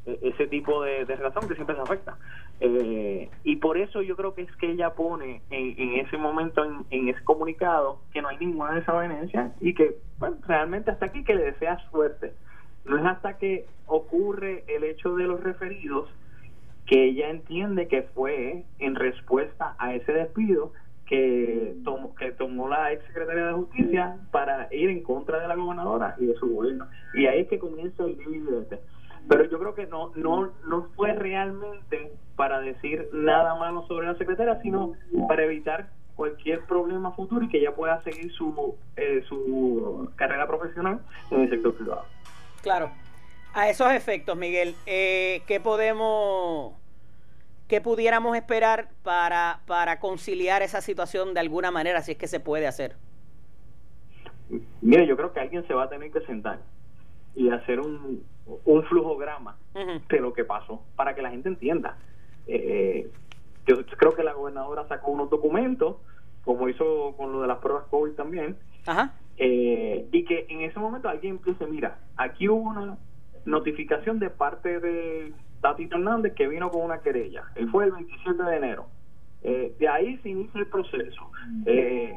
ese 0.07 0.47
tipo 0.47 0.83
de, 0.83 1.05
de, 1.05 1.17
relación 1.17 1.49
que 1.49 1.55
siempre 1.55 1.77
se 1.77 1.83
afecta. 1.83 2.17
Eh, 2.61 3.31
y 3.45 3.57
por 3.57 3.79
eso 3.79 4.03
yo 4.03 4.17
creo 4.17 4.35
que 4.35 4.43
es 4.43 4.57
que 4.57 4.71
ella 4.73 4.95
pone 4.95 5.43
en, 5.51 5.95
ese 5.95 6.17
momento, 6.17 6.65
en, 6.91 7.09
ese 7.09 7.23
comunicado, 7.25 8.01
que 8.13 8.21
no 8.23 8.29
hay 8.29 8.39
ninguna 8.39 8.75
desavenencia 8.75 9.53
y 9.61 9.75
que 9.75 9.97
bueno, 10.19 10.37
realmente 10.47 10.91
hasta 10.91 11.07
aquí 11.07 11.25
que 11.25 11.35
le 11.35 11.45
desea 11.45 11.79
suerte. 11.91 12.35
no 12.85 12.99
es 12.99 13.05
hasta 13.05 13.39
que 13.39 13.67
ocurre 13.87 14.65
el 14.69 14.85
hecho 14.85 15.17
de 15.17 15.25
los 15.25 15.43
referidos 15.43 16.09
que 16.87 17.05
ella 17.05 17.31
entiende 17.31 17.89
que 17.89 18.03
fue 18.03 18.65
en 18.79 18.95
respuesta 18.95 19.75
a 19.79 19.95
ese 19.95 20.13
despido 20.13 20.73
que 21.07 21.77
tomó, 21.85 22.15
que 22.15 22.31
tomó 22.33 22.69
la 22.69 22.93
ex 22.93 23.05
secretaria 23.07 23.47
de 23.47 23.53
justicia 23.55 24.17
para 24.31 24.73
ir 24.73 24.91
en 24.91 25.03
contra 25.03 25.41
de 25.41 25.49
la 25.49 25.57
gobernadora 25.57 26.15
y 26.19 26.27
de 26.27 26.35
su 26.35 26.49
gobierno. 26.55 26.87
Y 27.15 27.27
ahí 27.27 27.41
es 27.41 27.49
que 27.49 27.59
comienza 27.59 28.05
el 28.05 28.17
dividente. 28.17 28.81
Pero 29.29 29.45
yo 29.45 29.59
creo 29.59 29.75
que 29.75 29.87
no, 29.87 30.13
no, 30.17 30.51
no 30.67 30.89
fue 30.97 31.13
realmente 31.13 32.13
para 32.37 32.61
decir 32.61 33.09
nada 33.13 33.55
malo 33.55 33.87
sobre 33.87 34.07
la 34.07 34.17
secretaria, 34.17 34.61
sino 34.63 34.95
para 35.29 35.45
evitar 35.45 35.91
cualquier 36.17 36.65
problema 36.67 37.13
futuro 37.13 37.45
y 37.45 37.49
que 37.49 37.59
ella 37.59 37.75
pueda 37.75 38.03
seguir 38.03 38.33
su, 38.33 38.77
eh, 38.97 39.23
su 39.29 40.11
carrera 40.17 40.47
profesional 40.47 41.01
en 41.31 41.43
el 41.43 41.51
sector 41.51 41.75
privado. 41.75 42.05
Claro. 42.63 42.91
A 43.53 43.69
esos 43.69 43.91
efectos, 43.93 44.37
Miguel, 44.37 44.75
eh, 44.87 45.43
¿qué 45.47 45.61
podemos 45.61 46.75
¿qué 47.71 47.81
pudiéramos 47.81 48.37
esperar 48.37 48.89
para, 49.05 49.61
para 49.67 50.01
conciliar 50.01 50.61
esa 50.61 50.81
situación 50.81 51.35
de 51.35 51.41
alguna 51.41 51.71
manera, 51.71 52.03
si 52.03 52.13
es 52.13 52.19
que 52.19 52.27
se 52.27 52.41
puede 52.41 52.67
hacer? 52.67 52.97
Mire, 54.81 55.07
yo 55.07 55.17
creo 55.17 55.33
que 55.33 55.39
alguien 55.39 55.65
se 55.69 55.75
va 55.75 55.85
a 55.85 55.89
tener 55.89 56.11
que 56.11 56.21
sentar 56.23 56.59
y 57.37 57.49
hacer 57.51 57.79
un, 57.79 58.25
un 58.65 58.83
flujograma 58.85 59.57
de 59.75 60.21
lo 60.21 60.33
que 60.33 60.45
pasó 60.45 60.83
para 60.97 61.15
que 61.15 61.23
la 61.23 61.31
gente 61.31 61.49
entienda. 61.49 61.97
Eh, 62.47 63.11
yo 63.67 63.85
creo 63.85 64.15
que 64.15 64.25
la 64.25 64.33
gobernadora 64.33 64.87
sacó 64.89 65.11
unos 65.11 65.31
documentos, 65.31 65.97
como 66.45 66.69
hizo 66.69 67.15
con 67.17 67.33
lo 67.33 67.43
de 67.43 67.49
las 67.49 67.59
pruebas 67.59 67.85
COVID 67.91 68.13
también, 68.13 68.57
eh, 69.37 70.09
y 70.11 70.25
que 70.25 70.47
en 70.49 70.63
ese 70.63 70.79
momento 70.79 71.09
alguien 71.09 71.41
dice, 71.45 71.67
mira, 71.67 71.99
aquí 72.17 72.49
hubo 72.49 72.71
una 72.71 72.99
notificación 73.45 74.19
de 74.19 74.31
parte 74.31 74.81
de 74.81 75.33
Tatito 75.61 75.97
Hernández 75.97 76.35
que 76.35 76.49
vino 76.49 76.71
con 76.71 76.83
una 76.83 77.01
querella. 77.01 77.45
Él 77.55 77.71
fue 77.71 77.85
el 77.85 77.93
27 77.93 78.43
de 78.43 78.57
enero. 78.57 78.87
Eh, 79.43 79.75
de 79.79 79.89
ahí 79.89 80.19
se 80.19 80.31
inicia 80.31 80.61
el 80.61 80.67
proceso. 80.67 81.31
Eh, 81.67 82.15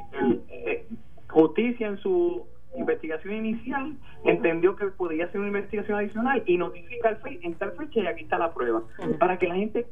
eh, 0.50 0.88
justicia 1.30 1.88
en 1.88 1.98
su 1.98 2.46
investigación 2.76 3.34
inicial 3.34 3.96
entendió 4.24 4.76
que 4.76 4.88
podía 4.88 5.32
ser 5.32 5.40
una 5.42 5.50
investigación 5.50 5.98
adicional 5.98 6.44
y 6.46 6.58
notifica 6.58 7.10
al 7.10 7.18
FEI 7.18 7.40
en 7.44 7.54
tal 7.56 7.74
fecha 7.74 8.00
y 8.00 8.08
aquí 8.08 8.24
está 8.24 8.38
la 8.38 8.54
prueba. 8.54 8.84
Para 9.20 9.38
que 9.38 9.48
la 9.48 9.56
gente 9.56 9.88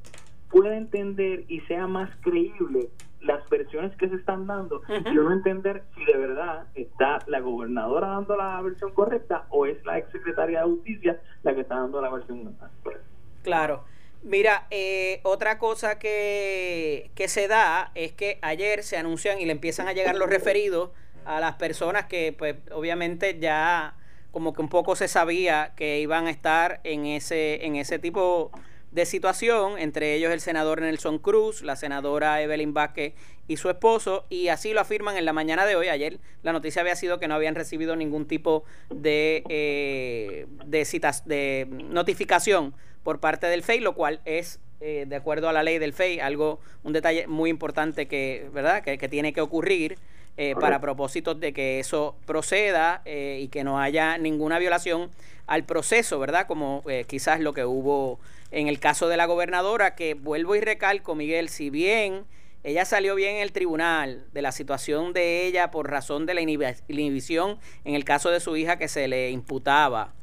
pueda 0.50 0.76
entender 0.76 1.46
y 1.48 1.62
sea 1.62 1.88
más 1.88 2.10
creíble 2.22 2.90
las 3.22 3.48
versiones 3.50 3.96
que 3.98 4.10
se 4.10 4.16
están 4.16 4.48
dando 4.48 4.82
y 4.90 5.18
uno 5.18 5.32
entender 5.32 5.84
si 5.96 6.04
de 6.06 6.18
verdad 6.18 6.66
está 6.74 7.20
la 7.28 7.40
gobernadora 7.40 8.08
dando 8.08 8.36
la 8.36 8.60
versión 8.62 8.92
correcta 8.94 9.46
o 9.50 9.68
es 9.68 9.84
la 9.86 10.00
ex 10.00 10.12
secretaria 10.12 10.62
de 10.62 10.66
justicia 10.66 11.22
la 11.44 11.54
que 11.54 11.62
está 11.62 11.76
dando 11.76 12.02
la 12.02 12.10
versión 12.10 12.56
correcta. 12.84 13.08
Claro. 13.44 13.84
Mira, 14.24 14.68
eh, 14.70 15.20
otra 15.24 15.58
cosa 15.58 15.98
que, 15.98 17.10
que 17.16 17.28
se 17.28 17.48
da 17.48 17.92
es 17.96 18.12
que 18.12 18.38
ayer 18.44 18.84
se 18.84 18.98
anuncian 18.98 19.40
y 19.40 19.46
le 19.46 19.52
empiezan 19.52 19.88
a 19.88 19.94
llegar 19.94 20.16
los 20.16 20.30
referidos 20.30 20.92
a 21.26 21.40
las 21.40 21.56
personas 21.56 22.06
que 22.06 22.34
pues 22.38 22.56
obviamente 22.72 23.38
ya 23.40 23.96
como 24.32 24.54
que 24.54 24.62
un 24.62 24.70
poco 24.70 24.96
se 24.96 25.08
sabía 25.08 25.74
que 25.76 26.00
iban 26.00 26.28
a 26.28 26.32
estar 26.32 26.80
en 26.84 27.06
ese, 27.06 27.66
en 27.66 27.76
ese 27.76 28.00
tipo 28.00 28.52
de 28.92 29.06
situación, 29.06 29.78
entre 29.78 30.16
ellos 30.16 30.32
el 30.32 30.42
senador 30.42 30.82
Nelson 30.82 31.18
Cruz, 31.20 31.62
la 31.62 31.76
senadora 31.76 32.42
Evelyn 32.42 32.74
Vázquez 32.74 33.14
y 33.48 33.58
su 33.58 33.70
esposo, 33.70 34.26
y 34.30 34.50
así 34.50 34.74
lo 34.74 34.82
afirman 34.82 35.18
en 35.18 35.26
la 35.26 35.34
mañana 35.34 35.66
de 35.66 35.76
hoy. 35.76 35.88
Ayer 35.88 36.20
la 36.44 36.52
noticia 36.52 36.82
había 36.82 36.96
sido 36.96 37.20
que 37.20 37.28
no 37.28 37.36
habían 37.36 37.56
recibido 37.56 37.96
ningún 37.96 38.28
tipo 38.28 38.64
de, 38.90 39.44
eh, 39.50 40.46
de, 40.66 40.86
citas, 40.86 41.26
de 41.26 41.68
notificación 41.70 42.74
por 43.04 43.20
parte 43.20 43.48
del 43.48 43.64
FEI, 43.64 43.80
lo 43.80 43.94
cual 43.94 44.22
es, 44.26 44.60
eh, 44.82 45.06
de 45.08 45.16
acuerdo 45.16 45.48
a 45.50 45.54
la 45.54 45.64
ley 45.64 45.80
del 45.80 45.94
FEI, 45.94 46.20
algo, 46.20 46.60
un 46.84 46.94
detalle 46.94 47.28
muy 47.28 47.50
importante 47.50 48.08
que, 48.08 48.50
¿verdad? 48.54 48.84
que, 48.84 48.98
tiene 49.10 49.34
que 49.34 49.42
ocurrir. 49.42 49.98
Eh, 50.38 50.56
para 50.60 50.80
propósitos 50.80 51.40
de 51.40 51.54
que 51.54 51.80
eso 51.80 52.16
proceda 52.26 53.04
y 53.06 53.50
que 53.50 53.64
no 53.64 53.80
haya 53.80 54.18
ninguna 54.18 54.58
violación 54.60 55.12
al 55.46 55.66
proceso, 55.66 56.18
¿verdad? 56.20 56.48
Como 56.48 56.84
quizás 57.08 57.42
lo 57.42 57.54
que 57.54 57.66
hubo 57.66 58.20
en 58.50 58.68
el 58.68 58.80
caso 58.80 59.08
de 59.08 59.18
la 59.18 59.26
gobernadora, 59.26 59.94
que 59.94 60.14
vuelvo 60.14 60.56
y 60.56 60.62
recalco, 60.62 61.14
Miguel, 61.16 61.50
si 61.50 61.70
bien 61.70 62.26
ella 62.64 62.86
salió 62.86 63.16
bien 63.16 63.38
en 63.38 63.42
el 63.42 63.52
tribunal 63.52 64.26
de 64.34 64.42
la 64.44 64.52
situación 64.52 65.14
de 65.14 65.48
ella 65.48 65.72
por 65.72 65.90
razón 65.90 66.28
de 66.28 66.36
la 66.36 66.42
inhibición 66.42 67.58
en 67.86 67.96
el 67.96 68.04
caso 68.06 68.30
de 68.30 68.40
su 68.40 68.56
hija 68.56 68.78
que 68.78 68.88
se 68.88 69.08
le 69.08 69.32
imputaba. 69.32 70.14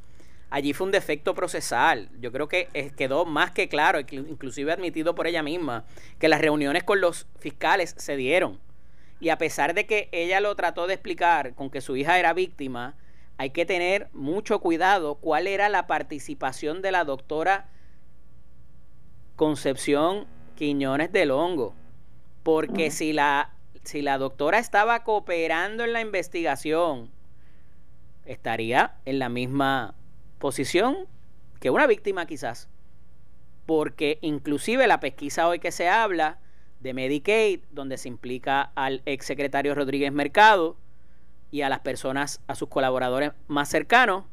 Allí 0.50 0.72
fue 0.72 0.86
un 0.86 0.92
defecto 0.92 1.34
procesal. 1.34 2.08
Yo 2.20 2.30
creo 2.30 2.48
que 2.48 2.68
eh, 2.74 2.92
quedó 2.96 3.24
más 3.24 3.50
que 3.50 3.68
claro, 3.68 3.98
inclusive 3.98 4.72
admitido 4.72 5.14
por 5.14 5.26
ella 5.26 5.42
misma, 5.42 5.84
que 6.20 6.28
las 6.28 6.40
reuniones 6.40 6.84
con 6.84 7.00
los 7.00 7.26
fiscales 7.40 7.94
se 7.98 8.16
dieron. 8.16 8.60
Y 9.20 9.30
a 9.30 9.38
pesar 9.38 9.74
de 9.74 9.86
que 9.86 10.08
ella 10.12 10.40
lo 10.40 10.54
trató 10.54 10.86
de 10.86 10.94
explicar 10.94 11.54
con 11.54 11.70
que 11.70 11.80
su 11.80 11.96
hija 11.96 12.18
era 12.18 12.32
víctima, 12.32 12.96
hay 13.36 13.50
que 13.50 13.66
tener 13.66 14.08
mucho 14.12 14.60
cuidado 14.60 15.16
cuál 15.16 15.46
era 15.46 15.68
la 15.68 15.86
participación 15.86 16.82
de 16.82 16.92
la 16.92 17.04
doctora 17.04 17.68
Concepción 19.36 20.26
Quiñones 20.56 21.12
del 21.12 21.30
Hongo. 21.30 21.74
Porque 22.42 22.90
si, 22.90 23.12
la, 23.12 23.52
si 23.84 24.02
la 24.02 24.18
doctora 24.18 24.58
estaba 24.58 25.04
cooperando 25.04 25.84
en 25.84 25.92
la 25.92 26.00
investigación, 26.00 27.10
estaría 28.24 28.96
en 29.04 29.18
la 29.18 29.28
misma 29.28 29.94
posición 30.38 31.06
que 31.60 31.70
una 31.70 31.86
víctima 31.86 32.26
quizás. 32.26 32.68
Porque 33.66 34.18
inclusive 34.20 34.86
la 34.86 34.98
pesquisa 34.98 35.46
hoy 35.46 35.58
que 35.58 35.72
se 35.72 35.88
habla 35.88 36.38
de 36.80 36.94
Medicaid, 36.94 37.60
donde 37.70 37.98
se 37.98 38.08
implica 38.08 38.72
al 38.74 39.02
exsecretario 39.06 39.74
Rodríguez 39.74 40.12
Mercado 40.12 40.76
y 41.50 41.62
a 41.62 41.68
las 41.68 41.80
personas, 41.80 42.40
a 42.46 42.54
sus 42.54 42.68
colaboradores 42.68 43.32
más 43.46 43.68
cercanos, 43.68 44.24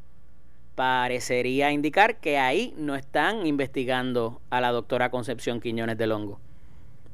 parecería 0.74 1.72
indicar 1.72 2.20
que 2.20 2.38
ahí 2.38 2.74
no 2.76 2.94
están 2.94 3.46
investigando 3.46 4.40
a 4.50 4.60
la 4.60 4.70
doctora 4.72 5.10
Concepción 5.10 5.60
Quiñones 5.60 5.96
del 5.96 6.12
Hongo. 6.12 6.38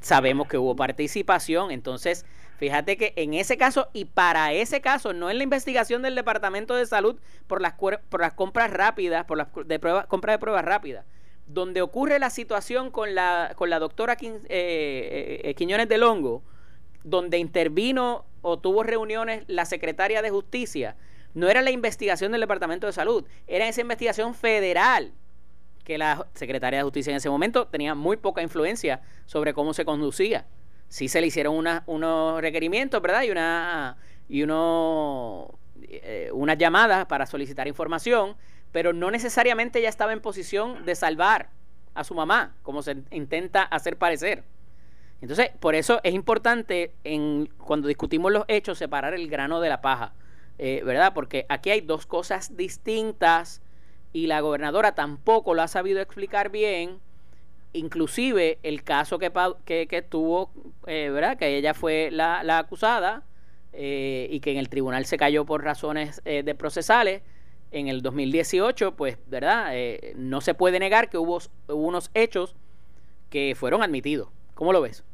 Sabemos 0.01 0.49
que 0.49 0.59
hubo 0.59 0.75
participación, 0.75 1.71
entonces 1.71 2.27
fíjate 2.59 2.97
que 2.97 3.13
en 3.15 3.35
ese 3.35 3.57
caso 3.57 3.89
y 3.93 4.05
para 4.05 4.53
ese 4.53 4.81
caso, 4.81 5.13
no 5.13 5.31
en 5.31 5.39
la 5.39 5.45
investigación 5.45 6.03
del 6.03 6.17
Departamento 6.17 6.75
de 6.75 6.87
Salud 6.87 7.21
por 7.47 7.63
las, 7.63 7.75
por 7.75 8.21
las 8.21 8.35
compras 8.35 8.73
rápidas, 8.73 9.25
por 9.27 9.39
las 9.39 9.47
de 9.55 9.79
de 9.79 10.39
pruebas 10.39 10.65
rápidas, 10.65 11.05
donde 11.47 11.83
ocurre 11.83 12.19
la 12.19 12.31
situación 12.31 12.91
con 12.91 13.15
la, 13.15 13.53
con 13.57 13.71
la 13.71 13.79
doctora 13.79 14.17
eh, 14.21 14.39
eh, 14.49 15.41
eh, 15.45 15.55
Quiñones 15.55 15.89
del 15.89 16.03
Hongo, 16.03 16.43
donde 17.05 17.39
intervino 17.39 18.25
o 18.43 18.59
tuvo 18.59 18.83
reuniones 18.83 19.45
la 19.49 19.65
secretaria 19.65 20.23
de 20.23 20.31
Justicia, 20.31 20.97
no 21.35 21.49
era 21.49 21.63
la 21.63 21.71
investigación 21.71 22.33
del 22.33 22.41
Departamento 22.43 22.87
de 22.87 22.93
Salud, 22.93 23.25
era 23.47 23.69
esa 23.69 23.81
investigación 23.81 24.35
federal 24.35 25.13
que 25.85 25.99
la 25.99 26.27
Secretaría 26.35 26.79
de 26.79 26.85
Justicia 26.85 27.11
en 27.11 27.17
ese 27.17 27.31
momento 27.31 27.67
tenía 27.67 27.95
muy 27.95 28.17
poca 28.17 28.43
influencia 28.43 29.01
sobre 29.27 29.53
cómo 29.53 29.75
se 29.75 29.85
conducía. 29.85 30.47
Sí 30.89 31.09
se 31.09 31.21
le 31.21 31.27
hicieron 31.27 31.67
unos 31.87 32.41
requerimientos, 32.41 33.01
¿verdad? 33.01 33.23
Y 33.23 33.31
una 33.31 33.97
y 34.29 34.43
uno, 34.43 35.59
eh, 35.83 36.31
unas 36.33 36.57
llamadas 36.57 37.05
para 37.07 37.27
solicitar 37.27 37.69
información, 37.69 38.35
pero 38.73 38.93
no 38.93 39.11
necesariamente 39.11 39.79
ella 39.79 39.91
estaba 39.91 40.13
en 40.13 40.21
posición 40.21 40.85
de 40.85 40.95
salvar 40.95 41.51
a 41.95 42.05
su 42.05 42.15
mamá, 42.15 42.57
como 42.63 42.83
se 42.83 42.97
intenta 43.11 43.63
hacer 43.63 43.99
parecer. 43.99 44.45
Entonces, 45.21 45.51
por 45.61 45.77
eso 45.77 46.01
es 46.03 46.15
importante 46.15 46.95
en, 47.05 47.47
cuando 47.59 47.87
discutimos 47.87 48.33
los 48.33 48.45
hechos 48.49 48.79
separar 48.79 49.15
el 49.15 49.29
grano 49.29 49.61
de 49.61 49.69
la 49.69 49.81
paja. 49.81 50.15
Eh, 50.59 50.83
¿verdad? 50.85 51.13
Porque 51.15 51.47
aquí 51.49 51.71
hay 51.71 51.81
dos 51.81 52.07
cosas 52.07 52.57
distintas 52.57 53.63
y 54.13 54.27
la 54.27 54.41
gobernadora 54.41 54.95
tampoco 54.95 55.55
lo 55.55 55.63
ha 55.63 55.69
sabido 55.69 56.01
explicar 56.01 56.51
bien. 56.51 56.99
Inclusive 57.73 58.59
el 58.63 58.83
caso 58.83 59.19
que, 59.19 59.31
que, 59.65 60.03
tuvo, 60.03 60.51
eh, 60.87 61.11
¿verdad? 61.11 61.39
Que 61.39 61.57
ella 61.57 61.73
fue 61.73 62.11
la, 62.11 62.59
acusada 62.59 63.23
eh, 63.73 64.29
y 64.31 64.41
que 64.41 64.53
en 64.53 64.59
el 64.59 64.69
tribunal 64.69 65.07
se 65.07 65.17
cayó 65.17 65.47
por 65.47 65.63
razones 65.65 66.21
de 66.25 66.55
procesales. 66.55 67.23
En 67.73 67.89
el 67.89 68.03
2018, 68.03 68.97
pues, 68.97 69.19
¿verdad? 69.29 69.73
no 70.17 70.41
se 70.41 70.55
puede 70.55 70.79
negar 70.79 71.09
que 71.09 71.19
hubo, 71.19 71.39
hubo 71.69 71.87
unos 71.87 72.11
hechos 72.15 72.55
que 73.31 73.55
fueron 73.57 73.83
admitidos. 73.83 74.29
¿Cómo 74.55 74.73
lo 74.73 74.83
ves? 74.83 75.05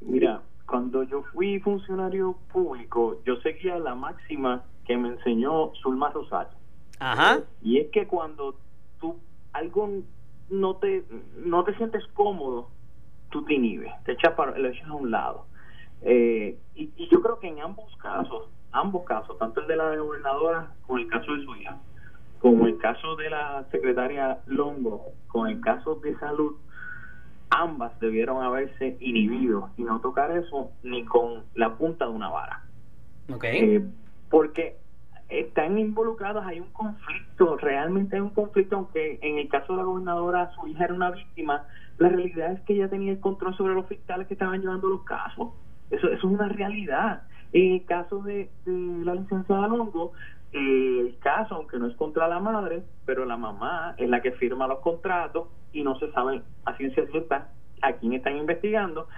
Mira, 0.00 0.42
cuando 0.66 1.02
yo 1.04 1.22
fui 1.32 1.60
funcionario 1.60 2.36
público, 2.52 3.20
yo 3.24 3.36
seguía 3.40 3.78
la 3.78 3.94
máxima 3.94 4.64
que 4.84 4.96
me 4.96 5.08
enseñó 5.08 5.72
Zulma 5.82 6.10
Rosario. 6.10 6.56
Ajá. 6.98 7.40
Y 7.62 7.78
es 7.78 7.90
que 7.90 8.06
cuando 8.06 8.56
tú 9.00 9.16
algo 9.52 9.88
no 10.50 10.76
te 10.76 11.04
no 11.36 11.64
te 11.64 11.74
sientes 11.76 12.04
cómodo, 12.14 12.68
tú 13.30 13.44
te 13.44 13.54
inhibes, 13.54 13.92
te 14.04 14.12
echas 14.12 14.34
para, 14.34 14.58
lo 14.58 14.68
echas 14.68 14.88
a 14.88 14.94
un 14.94 15.10
lado. 15.10 15.46
Eh, 16.02 16.58
y, 16.74 16.90
y, 16.96 17.08
yo 17.08 17.20
creo 17.22 17.38
que 17.38 17.48
en 17.48 17.60
ambos 17.60 17.94
casos, 17.96 18.48
ambos 18.72 19.04
casos, 19.04 19.38
tanto 19.38 19.60
el 19.60 19.66
de 19.66 19.76
la 19.76 19.96
gobernadora 19.96 20.72
con 20.86 21.00
el 21.00 21.08
caso 21.08 21.34
de 21.34 21.44
su 21.44 21.56
hija, 21.56 21.78
como 22.40 22.66
caso 22.78 23.16
de 23.16 23.30
la 23.30 23.64
secretaria 23.70 24.38
Longo 24.46 25.12
con 25.26 25.48
el 25.48 25.60
caso 25.60 25.96
de 25.96 26.16
salud, 26.18 26.56
ambas 27.50 27.98
debieron 28.00 28.42
haberse 28.42 28.96
inhibido 29.00 29.70
y 29.76 29.82
no 29.82 30.00
tocar 30.00 30.30
eso 30.36 30.70
ni 30.82 31.04
con 31.04 31.44
la 31.54 31.76
punta 31.76 32.06
de 32.06 32.12
una 32.12 32.28
vara. 32.28 32.62
Okay. 33.32 33.76
Eh, 33.76 33.84
porque 34.30 34.78
están 35.28 35.78
involucrados, 35.78 36.44
hay 36.46 36.60
un 36.60 36.70
conflicto, 36.70 37.56
realmente 37.58 38.16
hay 38.16 38.22
un 38.22 38.30
conflicto, 38.30 38.76
aunque 38.76 39.18
en 39.20 39.38
el 39.38 39.48
caso 39.48 39.72
de 39.72 39.78
la 39.78 39.84
gobernadora 39.84 40.50
su 40.54 40.66
hija 40.66 40.84
era 40.84 40.94
una 40.94 41.10
víctima, 41.10 41.66
la 41.98 42.08
realidad 42.08 42.52
es 42.52 42.60
que 42.62 42.74
ella 42.74 42.88
tenía 42.88 43.12
el 43.12 43.20
control 43.20 43.54
sobre 43.56 43.74
los 43.74 43.86
fiscales 43.86 44.26
que 44.26 44.34
estaban 44.34 44.60
llevando 44.60 44.88
los 44.88 45.02
casos. 45.04 45.48
Eso, 45.90 46.06
eso 46.06 46.16
es 46.16 46.24
una 46.24 46.48
realidad. 46.48 47.22
En 47.52 47.72
el 47.74 47.84
caso 47.86 48.22
de, 48.22 48.50
la 48.66 49.14
licenciada 49.14 49.68
Longo, 49.68 50.12
eh, 50.52 51.00
el 51.00 51.18
caso, 51.18 51.54
aunque 51.54 51.78
no 51.78 51.86
es 51.86 51.96
contra 51.96 52.28
la 52.28 52.40
madre, 52.40 52.82
pero 53.06 53.24
la 53.24 53.36
mamá 53.36 53.94
es 53.96 54.08
la 54.08 54.20
que 54.20 54.32
firma 54.32 54.66
los 54.66 54.80
contratos 54.80 55.48
y 55.72 55.82
no 55.82 55.98
se 55.98 56.10
sabe 56.12 56.42
a 56.64 56.76
ciencia 56.76 57.06
cierta 57.10 57.48
a 57.82 57.92
quién 57.94 58.12
están 58.12 58.36
investigando. 58.36 59.08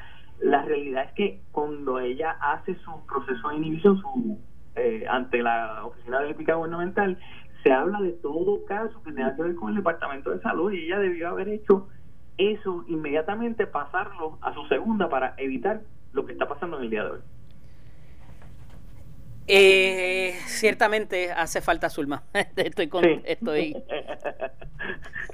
La 0.40 0.62
realidad 0.62 1.04
es 1.04 1.12
que 1.12 1.40
cuando 1.52 1.98
ella 1.98 2.36
hace 2.40 2.74
su 2.76 2.90
proceso 3.06 3.48
de 3.48 3.56
inhibición 3.56 4.00
su, 4.00 4.38
eh, 4.76 5.04
ante 5.08 5.42
la 5.42 5.84
Oficina 5.84 6.20
de 6.20 6.30
Ética 6.30 6.54
Gubernamental, 6.54 7.18
se 7.62 7.72
habla 7.72 8.00
de 8.00 8.12
todo 8.12 8.64
caso 8.64 9.02
que 9.02 9.12
tenga 9.12 9.36
que 9.36 9.42
ver 9.42 9.54
con 9.54 9.70
el 9.70 9.76
Departamento 9.76 10.30
de 10.30 10.40
Salud 10.40 10.72
y 10.72 10.86
ella 10.86 10.98
debió 10.98 11.28
haber 11.28 11.48
hecho 11.48 11.88
eso 12.38 12.84
inmediatamente, 12.88 13.66
pasarlo 13.66 14.38
a 14.40 14.54
su 14.54 14.64
segunda 14.66 15.10
para 15.10 15.34
evitar 15.36 15.82
lo 16.12 16.24
que 16.24 16.32
está 16.32 16.48
pasando 16.48 16.78
en 16.78 16.84
el 16.84 16.90
día 16.90 17.04
de 17.04 17.10
hoy. 17.10 17.20
Eh, 19.52 20.34
ciertamente 20.46 21.32
hace 21.32 21.60
falta 21.60 21.90
Zulma. 21.90 22.22
estoy 22.56 22.88
con, 22.88 23.04
estoy 23.24 23.76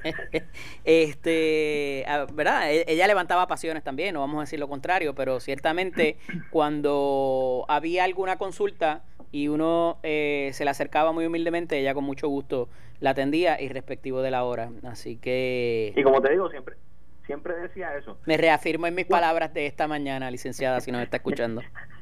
este, 0.85 2.05
ah, 2.09 2.27
verdad, 2.33 2.73
e-, 2.73 2.85
ella 2.89 3.07
levantaba 3.07 3.47
pasiones 3.47 3.83
también, 3.83 4.15
no 4.15 4.21
vamos 4.21 4.39
a 4.39 4.41
decir 4.41 4.59
lo 4.59 4.69
contrario, 4.69 5.15
pero 5.15 5.41
ciertamente 5.41 6.17
cuando 6.51 7.65
había 7.69 8.05
alguna 8.05 8.37
consulta 8.37 9.05
y 9.33 9.49
uno 9.49 9.99
eh, 10.03 10.51
se 10.53 10.65
le 10.65 10.71
acercaba 10.71 11.13
muy 11.13 11.27
humildemente, 11.27 11.79
ella 11.79 11.95
con 11.95 12.05
mucho 12.05 12.29
gusto 12.29 12.69
la 13.01 13.11
atendía 13.11 13.61
y 13.61 13.69
respectivo 13.69 14.23
de 14.23 14.31
la 14.31 14.45
hora. 14.45 14.71
Así 14.85 15.17
que 15.17 15.93
Y 15.95 16.03
como 16.03 16.23
te 16.23 16.31
digo 16.31 16.49
siempre, 16.49 16.77
siempre 17.27 17.55
decía 17.57 17.97
eso. 17.97 18.19
Me 18.25 18.37
reafirmo 18.37 18.87
en 18.87 18.95
mis 18.95 19.07
palabras 19.07 19.53
de 19.53 19.67
esta 19.67 19.87
mañana, 19.87 20.31
licenciada, 20.31 20.81
si 20.81 20.91
nos 20.93 21.03
está 21.03 21.19
escuchando. 21.19 21.63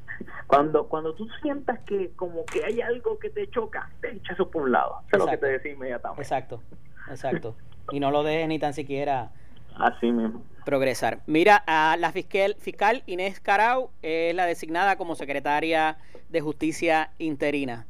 Cuando, 0.46 0.88
cuando 0.88 1.14
tú 1.14 1.28
sientas 1.42 1.80
que 1.80 2.10
como 2.16 2.44
que 2.44 2.64
hay 2.64 2.80
algo 2.80 3.18
que 3.18 3.30
te 3.30 3.48
choca, 3.50 3.90
te 4.00 4.12
echa 4.12 4.32
eso 4.32 4.50
por 4.50 4.62
un 4.62 4.72
lado. 4.72 5.00
es 5.12 5.18
lo 5.18 5.26
que 5.26 5.36
te 5.38 5.46
decía 5.46 5.72
inmediatamente. 5.72 6.22
Exacto, 6.22 6.60
exacto. 7.10 7.56
Y 7.90 8.00
no 8.00 8.10
lo 8.10 8.22
dejes 8.22 8.48
ni 8.48 8.58
tan 8.58 8.72
siquiera 8.74 9.30
Así 9.76 10.10
mismo. 10.10 10.42
progresar. 10.64 11.20
Mira, 11.26 11.62
a 11.66 11.96
la 11.98 12.12
fiscal, 12.12 12.56
fiscal 12.58 13.02
Inés 13.06 13.40
Carau 13.40 13.90
es 14.02 14.34
la 14.34 14.46
designada 14.46 14.96
como 14.96 15.14
secretaria 15.14 15.96
de 16.28 16.40
Justicia 16.40 17.10
interina. 17.18 17.86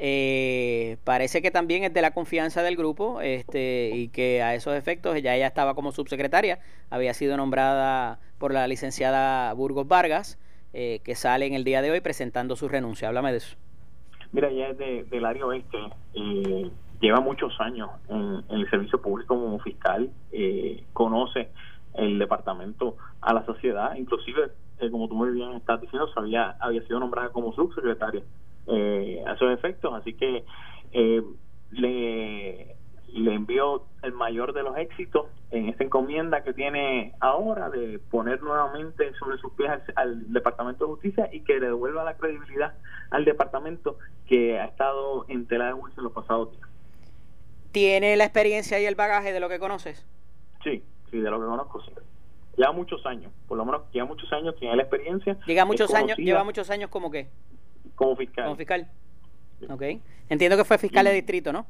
Eh, 0.00 0.96
parece 1.02 1.42
que 1.42 1.50
también 1.50 1.82
es 1.82 1.92
de 1.92 2.02
la 2.02 2.12
confianza 2.12 2.62
del 2.62 2.76
grupo 2.76 3.20
este, 3.20 3.90
y 3.92 4.08
que 4.08 4.42
a 4.42 4.54
esos 4.54 4.76
efectos 4.76 5.20
ya 5.20 5.34
ella 5.34 5.48
estaba 5.48 5.74
como 5.74 5.90
subsecretaria, 5.90 6.60
había 6.88 7.14
sido 7.14 7.36
nombrada 7.36 8.20
por 8.38 8.54
la 8.54 8.68
licenciada 8.68 9.52
Burgos 9.54 9.88
Vargas 9.88 10.38
eh, 10.72 11.00
que 11.04 11.14
sale 11.14 11.46
en 11.46 11.54
el 11.54 11.64
día 11.64 11.82
de 11.82 11.90
hoy 11.90 12.00
presentando 12.00 12.56
su 12.56 12.68
renuncia. 12.68 13.08
Háblame 13.08 13.32
de 13.32 13.38
eso. 13.38 13.56
Mira, 14.32 14.48
ella 14.48 14.68
es 14.68 14.78
de, 14.78 15.04
del 15.04 15.24
área 15.24 15.46
oeste, 15.46 15.78
eh, 16.14 16.70
lleva 17.00 17.20
muchos 17.20 17.58
años 17.60 17.88
en, 18.08 18.42
el 18.50 18.68
servicio 18.68 19.00
público 19.00 19.34
como 19.34 19.58
fiscal, 19.60 20.10
eh, 20.32 20.84
conoce 20.92 21.48
el 21.94 22.18
departamento 22.18 22.96
a 23.22 23.32
la 23.32 23.44
sociedad, 23.46 23.96
inclusive, 23.96 24.50
como 24.90 25.08
tú 25.08 25.14
muy 25.14 25.30
bien 25.30 25.52
estás 25.52 25.80
diciendo, 25.80 26.08
había, 26.14 26.50
había 26.60 26.82
sido 26.82 27.00
nombrada 27.00 27.30
como 27.30 27.52
subsecretaria 27.54 28.22
a 28.68 29.32
esos 29.32 29.50
efectos, 29.52 29.94
así 29.94 30.12
que 30.12 30.44
le 31.70 32.77
le 33.12 33.34
envío 33.34 33.84
el 34.02 34.12
mayor 34.12 34.52
de 34.52 34.62
los 34.62 34.76
éxitos 34.76 35.26
en 35.50 35.68
esta 35.68 35.84
encomienda 35.84 36.42
que 36.42 36.52
tiene 36.52 37.14
ahora 37.20 37.70
de 37.70 37.98
poner 37.98 38.42
nuevamente 38.42 39.12
sobre 39.14 39.38
sus 39.38 39.52
pies 39.52 39.70
al, 39.96 40.32
Departamento 40.32 40.84
de 40.84 40.92
Justicia 40.92 41.28
y 41.32 41.40
que 41.40 41.58
le 41.58 41.66
devuelva 41.66 42.04
la 42.04 42.16
credibilidad 42.16 42.74
al 43.10 43.24
departamento 43.24 43.98
que 44.26 44.58
ha 44.58 44.66
estado 44.66 45.24
en 45.28 45.46
tela 45.46 45.66
de 45.66 45.72
juicio 45.72 46.00
en 46.00 46.04
los 46.04 46.12
pasados 46.12 46.52
días. 46.52 46.68
¿Tiene 47.72 48.16
la 48.16 48.24
experiencia 48.24 48.78
y 48.80 48.86
el 48.86 48.94
bagaje 48.94 49.32
de 49.32 49.40
lo 49.40 49.48
que 49.48 49.58
conoces? 49.58 50.06
Sí, 50.62 50.82
sí, 51.10 51.18
de 51.18 51.30
lo 51.30 51.40
que 51.40 51.46
conozco, 51.46 51.82
sí. 51.82 51.92
Lleva 52.56 52.72
muchos 52.72 53.04
años, 53.06 53.32
por 53.46 53.56
lo 53.56 53.64
menos 53.64 53.82
lleva 53.92 54.06
muchos 54.06 54.32
años, 54.32 54.54
tiene 54.58 54.74
la 54.76 54.82
experiencia. 54.82 55.38
Llega 55.46 55.64
muchos 55.64 55.94
años, 55.94 56.18
lleva 56.18 56.44
muchos 56.44 56.68
años 56.70 56.90
como 56.90 57.10
qué? 57.10 57.28
Como 57.94 58.16
fiscal. 58.16 58.44
Como 58.44 58.56
fiscal. 58.56 58.88
Ok. 59.68 59.82
Entiendo 60.28 60.56
que 60.56 60.64
fue 60.64 60.76
fiscal 60.78 61.04
de 61.04 61.12
distrito, 61.12 61.52
¿no? 61.52 61.66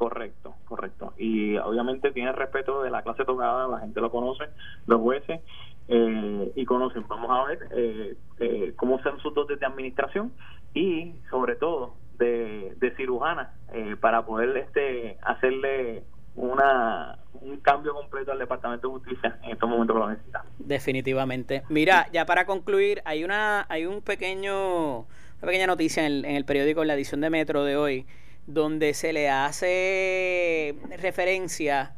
Correcto, 0.00 0.54
correcto. 0.64 1.12
Y 1.18 1.58
obviamente 1.58 2.10
tiene 2.10 2.32
respeto 2.32 2.82
de 2.82 2.88
la 2.88 3.02
clase 3.02 3.26
tocada, 3.26 3.68
la 3.68 3.80
gente 3.80 4.00
lo 4.00 4.10
conoce, 4.10 4.44
los 4.86 4.98
jueces, 4.98 5.42
eh, 5.88 6.52
y 6.56 6.64
conocen. 6.64 7.06
Vamos 7.06 7.30
a 7.30 7.44
ver 7.46 7.68
eh, 7.72 8.16
eh, 8.38 8.72
cómo 8.76 9.02
son 9.02 9.20
sus 9.20 9.34
dotes 9.34 9.60
de 9.60 9.66
administración 9.66 10.32
y 10.72 11.12
sobre 11.28 11.54
todo 11.56 11.96
de, 12.16 12.74
de 12.78 12.96
cirujana 12.96 13.52
para 14.00 14.24
poder 14.24 14.56
este 14.56 15.18
hacerle 15.20 16.02
una 16.34 17.18
un 17.34 17.58
cambio 17.58 17.92
completo 17.92 18.32
al 18.32 18.38
Departamento 18.38 18.88
de 18.88 18.94
Justicia 18.94 19.38
en 19.42 19.50
estos 19.50 19.68
momentos 19.68 19.94
que 19.94 20.00
lo 20.00 20.08
necesita. 20.08 20.44
Definitivamente. 20.58 21.62
Mira, 21.68 22.06
ya 22.10 22.24
para 22.24 22.46
concluir, 22.46 23.02
hay 23.04 23.22
una 23.22 23.66
hay 23.68 23.84
un 23.84 24.00
pequeño 24.00 25.00
una 25.00 25.46
pequeña 25.46 25.66
noticia 25.66 26.06
en 26.06 26.12
el, 26.12 26.24
en 26.24 26.36
el 26.36 26.46
periódico 26.46 26.80
en 26.80 26.88
la 26.88 26.94
edición 26.94 27.20
de 27.20 27.28
Metro 27.28 27.64
de 27.64 27.76
hoy 27.76 28.06
donde 28.52 28.94
se 28.94 29.12
le 29.12 29.28
hace 29.28 30.74
referencia 30.98 31.94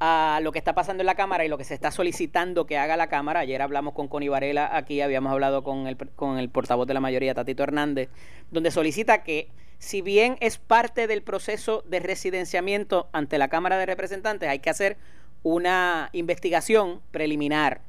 a 0.00 0.40
lo 0.42 0.52
que 0.52 0.58
está 0.58 0.74
pasando 0.74 1.02
en 1.02 1.06
la 1.06 1.14
Cámara 1.14 1.44
y 1.44 1.48
lo 1.48 1.58
que 1.58 1.64
se 1.64 1.74
está 1.74 1.90
solicitando 1.90 2.66
que 2.66 2.78
haga 2.78 2.96
la 2.96 3.08
Cámara. 3.08 3.40
Ayer 3.40 3.60
hablamos 3.62 3.94
con 3.94 4.08
Connie 4.08 4.28
Varela 4.28 4.76
aquí, 4.76 5.00
habíamos 5.00 5.32
hablado 5.32 5.64
con 5.64 5.86
el, 5.86 5.96
con 5.96 6.38
el 6.38 6.50
portavoz 6.50 6.86
de 6.86 6.94
la 6.94 7.00
mayoría, 7.00 7.34
Tatito 7.34 7.62
Hernández, 7.62 8.08
donde 8.50 8.70
solicita 8.70 9.24
que, 9.24 9.48
si 9.78 10.02
bien 10.02 10.36
es 10.40 10.58
parte 10.58 11.06
del 11.06 11.22
proceso 11.22 11.82
de 11.86 12.00
residenciamiento 12.00 13.08
ante 13.12 13.38
la 13.38 13.48
Cámara 13.48 13.78
de 13.78 13.86
Representantes, 13.86 14.48
hay 14.48 14.60
que 14.60 14.70
hacer 14.70 14.96
una 15.42 16.10
investigación 16.12 17.00
preliminar. 17.10 17.80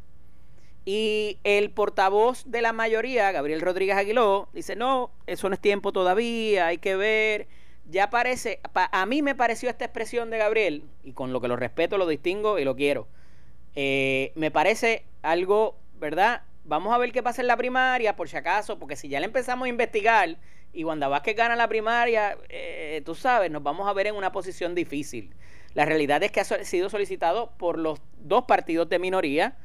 Y 0.85 1.38
el 1.43 1.69
portavoz 1.69 2.43
de 2.45 2.62
la 2.62 2.73
mayoría, 2.73 3.31
Gabriel 3.31 3.62
Rodríguez 3.62 3.97
Aguiló, 3.97 4.49
dice, 4.53 4.75
no, 4.75 5.12
eso 5.27 5.49
no 5.49 5.53
es 5.53 5.62
tiempo 5.62 5.91
todavía, 5.91 6.67
hay 6.67 6.79
que 6.79 6.95
ver 6.95 7.47
ya 7.89 8.10
parece, 8.10 8.60
a 8.73 9.06
mí 9.06 9.21
me 9.21 9.36
pareció 9.36 9.69
esta 9.69 9.86
expresión 9.86 10.30
de 10.30 10.38
Gabriel, 10.38 10.84
y 11.04 11.13
con 11.13 11.34
lo 11.34 11.41
que 11.41 11.47
lo 11.47 11.56
respeto, 11.56 11.97
lo 11.97 12.08
distingo 12.08 12.60
y 12.60 12.63
lo 12.63 12.75
quiero, 12.75 13.08
eh, 13.75 14.32
me 14.36 14.52
parece 14.52 15.06
algo, 15.21 15.78
¿verdad? 15.99 16.43
Vamos 16.65 16.93
a 16.93 16.97
ver 16.97 17.12
qué 17.12 17.23
pasa 17.23 17.41
en 17.41 17.47
la 17.47 17.58
primaria, 17.58 18.15
por 18.15 18.30
si 18.30 18.38
acaso, 18.38 18.78
porque 18.78 18.95
si 18.95 19.10
ya 19.10 19.19
le 19.19 19.25
empezamos 19.25 19.65
a 19.65 19.69
investigar 19.69 20.38
y 20.71 20.84
Wanda 20.84 21.08
Vázquez 21.08 21.36
gana 21.36 21.56
la 21.56 21.67
primaria, 21.67 22.38
eh, 22.49 23.02
tú 23.06 23.15
sabes, 23.15 23.49
nos 23.49 23.63
vamos 23.63 23.88
a 23.88 23.93
ver 23.93 24.08
en 24.08 24.15
una 24.15 24.32
posición 24.32 24.75
difícil. 24.75 25.34
La 25.73 25.86
realidad 25.86 26.21
es 26.23 26.32
que 26.32 26.41
ha 26.41 26.43
sido 26.43 26.89
solicitado 26.89 27.52
por 27.58 27.78
los 27.78 28.02
dos 28.19 28.43
partidos 28.45 28.89
de 28.89 28.99
minoría, 28.99 29.58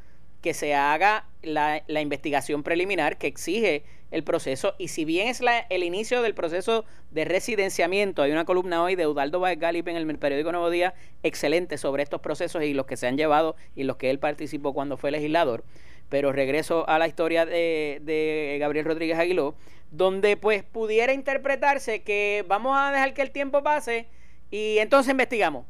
que 0.45 0.53
se 0.53 0.75
haga 0.75 1.27
la, 1.43 1.83
investigación 1.89 2.63
preliminar 2.63 3.17
que 3.17 3.27
exige 3.27 3.83
el 4.15 4.23
proceso. 4.23 4.75
Y 4.79 4.89
si 4.89 5.05
bien 5.05 5.27
es 5.27 5.41
la, 5.41 5.59
el 5.59 5.83
inicio 5.83 6.23
del 6.23 6.35
proceso 6.35 6.85
de 7.11 7.25
residenciamiento, 7.25 8.23
hay 8.23 8.31
una 8.31 8.45
columna 8.45 8.83
hoy 8.83 8.95
de 8.95 9.09
Udaldo 9.09 9.41
Baez 9.41 9.59
Galip 9.59 9.89
en 9.89 9.97
el 9.97 10.19
periódico 10.19 10.53
Nuevo 10.53 10.71
Día 10.71 10.95
excelente 11.25 11.79
sobre 11.79 12.05
estos 12.05 12.21
procesos 12.21 12.63
y 12.63 12.75
los 12.75 12.87
que 12.87 12.97
se 12.97 13.09
han 13.09 13.17
llevado 13.17 13.57
y 13.75 13.83
los 13.83 13.97
que 13.97 14.11
él 14.11 14.21
participó 14.21 14.73
cuando 14.73 14.97
fue 14.97 15.11
legislador. 15.11 15.65
Pero 16.11 16.31
regreso 16.31 16.89
a 16.89 17.01
la 17.01 17.09
historia 17.09 17.45
de, 17.45 18.01
de 18.03 18.57
Gabriel 18.61 18.87
Rodríguez 18.87 19.19
Aguiló, 19.19 19.57
donde 19.91 20.37
pues 20.37 20.63
pudiera 20.63 21.13
interpretarse 21.13 22.03
que 22.03 22.45
vamos 22.47 22.77
a 22.79 22.93
dejar 22.93 23.15
que 23.15 23.23
el 23.23 23.33
tiempo 23.33 23.65
pase 23.65 24.07
y 24.49 24.79
entonces 24.79 25.11
investigamos. 25.11 25.67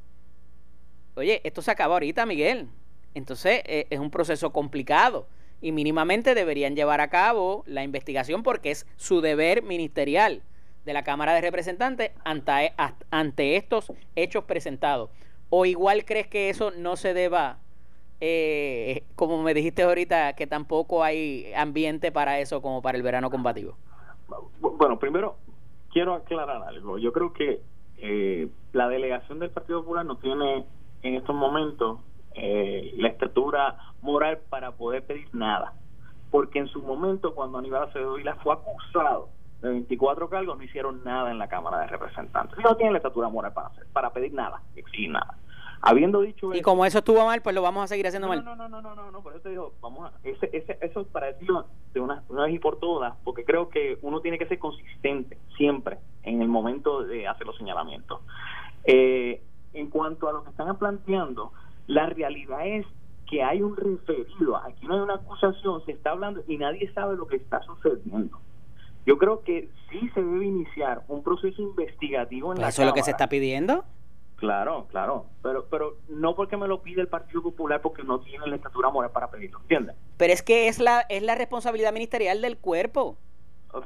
Oye, 1.14 1.40
esto 1.44 1.62
se 1.62 1.70
acaba 1.70 1.94
ahorita, 1.94 2.26
Miguel. 2.26 2.68
Entonces 3.14 3.62
eh, 3.64 3.86
es 3.88 4.00
un 4.00 4.10
proceso 4.10 4.52
complicado 4.52 5.28
y 5.64 5.72
mínimamente 5.72 6.34
deberían 6.34 6.76
llevar 6.76 7.00
a 7.00 7.08
cabo 7.08 7.64
la 7.66 7.82
investigación 7.82 8.42
porque 8.42 8.70
es 8.70 8.86
su 8.96 9.22
deber 9.22 9.62
ministerial 9.62 10.42
de 10.84 10.92
la 10.92 11.04
Cámara 11.04 11.32
de 11.32 11.40
Representantes 11.40 12.10
ante, 12.22 12.74
ante 13.10 13.56
estos 13.56 13.90
hechos 14.14 14.44
presentados. 14.44 15.08
¿O 15.48 15.64
igual 15.64 16.04
crees 16.04 16.26
que 16.26 16.50
eso 16.50 16.70
no 16.70 16.96
se 16.96 17.14
deba, 17.14 17.60
eh, 18.20 19.04
como 19.16 19.42
me 19.42 19.54
dijiste 19.54 19.84
ahorita, 19.84 20.34
que 20.34 20.46
tampoco 20.46 21.02
hay 21.02 21.50
ambiente 21.56 22.12
para 22.12 22.40
eso 22.40 22.60
como 22.60 22.82
para 22.82 22.98
el 22.98 23.02
verano 23.02 23.30
combativo? 23.30 23.78
Bueno, 24.60 24.98
primero 24.98 25.38
quiero 25.90 26.12
aclarar 26.12 26.62
algo. 26.64 26.98
Yo 26.98 27.10
creo 27.10 27.32
que 27.32 27.62
eh, 27.96 28.48
la 28.74 28.90
delegación 28.90 29.38
del 29.38 29.48
Partido 29.48 29.80
Popular 29.80 30.04
no 30.04 30.18
tiene 30.18 30.66
en 31.02 31.14
estos 31.14 31.34
momentos 31.34 32.00
eh, 32.34 32.92
la 32.96 33.08
estatura 33.08 33.76
moral 34.02 34.38
para 34.48 34.72
poder 34.72 35.04
pedir 35.04 35.28
nada. 35.32 35.72
Porque 36.30 36.58
en 36.58 36.68
su 36.68 36.82
momento, 36.82 37.34
cuando 37.34 37.58
Aníbal 37.58 37.84
Acevedo 37.84 38.14
Vila 38.14 38.36
fue 38.42 38.54
acusado 38.54 39.28
de 39.62 39.68
24 39.68 40.28
cargos, 40.28 40.56
no 40.56 40.62
hicieron 40.62 41.02
nada 41.04 41.30
en 41.30 41.38
la 41.38 41.48
Cámara 41.48 41.78
de 41.80 41.86
Representantes. 41.86 42.58
No 42.62 42.76
tienen 42.76 42.92
la 42.92 42.98
estatura 42.98 43.28
moral 43.28 43.52
para 43.52 43.68
hacer, 43.68 43.86
para 43.92 44.10
pedir 44.12 44.32
nada, 44.32 44.62
exigir 44.76 45.10
nada. 45.10 45.38
Habiendo 45.86 46.22
dicho 46.22 46.54
y 46.54 46.62
como 46.62 46.86
eso 46.86 46.98
estuvo 46.98 47.26
mal, 47.26 47.42
pues 47.42 47.54
lo 47.54 47.60
vamos 47.60 47.84
a 47.84 47.88
seguir 47.88 48.06
haciendo 48.06 48.26
mal. 48.26 48.42
No, 48.42 48.56
no, 48.56 48.68
no, 48.68 48.80
no, 48.80 48.94
no, 48.94 49.10
no, 49.10 49.22
por 49.22 49.34
eso 49.34 49.42
te 49.42 49.50
digo, 49.50 49.74
vamos 49.82 50.10
a, 50.10 50.12
ese, 50.26 50.48
ese, 50.52 50.78
eso 50.80 51.02
es 51.02 51.06
para 51.08 51.26
decirlo 51.26 51.66
de 51.92 52.00
una, 52.00 52.22
una 52.30 52.44
vez 52.44 52.54
y 52.54 52.58
por 52.58 52.78
todas, 52.78 53.14
porque 53.22 53.44
creo 53.44 53.68
que 53.68 53.98
uno 54.00 54.20
tiene 54.20 54.38
que 54.38 54.46
ser 54.46 54.58
consistente 54.58 55.36
siempre 55.58 55.98
en 56.22 56.40
el 56.40 56.48
momento 56.48 57.04
de 57.04 57.28
hacer 57.28 57.46
los 57.46 57.56
señalamientos. 57.58 58.20
Eh, 58.84 59.42
en 59.74 59.90
cuanto 59.90 60.28
a 60.28 60.32
lo 60.32 60.44
que 60.44 60.50
están 60.50 60.74
planteando, 60.78 61.52
la 61.86 62.06
realidad 62.06 62.66
es 62.66 62.86
que 63.28 63.42
hay 63.42 63.62
un 63.62 63.76
referido, 63.76 64.56
aquí 64.56 64.86
no 64.86 64.94
hay 64.94 65.00
una 65.00 65.14
acusación, 65.14 65.84
se 65.86 65.92
está 65.92 66.10
hablando 66.10 66.42
y 66.46 66.58
nadie 66.58 66.92
sabe 66.92 67.16
lo 67.16 67.26
que 67.26 67.36
está 67.36 67.62
sucediendo. 67.62 68.38
Yo 69.06 69.18
creo 69.18 69.42
que 69.42 69.68
sí 69.90 70.08
se 70.14 70.22
debe 70.22 70.46
iniciar 70.46 71.02
un 71.08 71.22
proceso 71.22 71.60
investigativo 71.60 72.52
en 72.52 72.60
la 72.60 72.68
¿Eso 72.68 72.82
es 72.82 72.88
lo 72.88 72.94
que 72.94 73.02
se 73.02 73.10
está 73.10 73.28
pidiendo? 73.28 73.84
Claro, 74.36 74.86
claro, 74.90 75.26
pero 75.42 75.66
pero 75.70 75.96
no 76.08 76.34
porque 76.34 76.56
me 76.56 76.66
lo 76.66 76.82
pide 76.82 77.00
el 77.00 77.08
Partido 77.08 77.42
Popular 77.42 77.80
porque 77.80 78.02
no 78.02 78.20
tiene 78.20 78.46
la 78.46 78.56
estatura 78.56 78.90
moral 78.90 79.10
para 79.10 79.30
pedirlo, 79.30 79.60
¿entiendes? 79.60 79.96
Pero 80.16 80.32
es 80.32 80.42
que 80.42 80.68
es 80.68 80.80
la 80.80 81.00
es 81.08 81.22
la 81.22 81.34
responsabilidad 81.34 81.92
ministerial 81.92 82.42
del 82.42 82.58
cuerpo. 82.58 83.16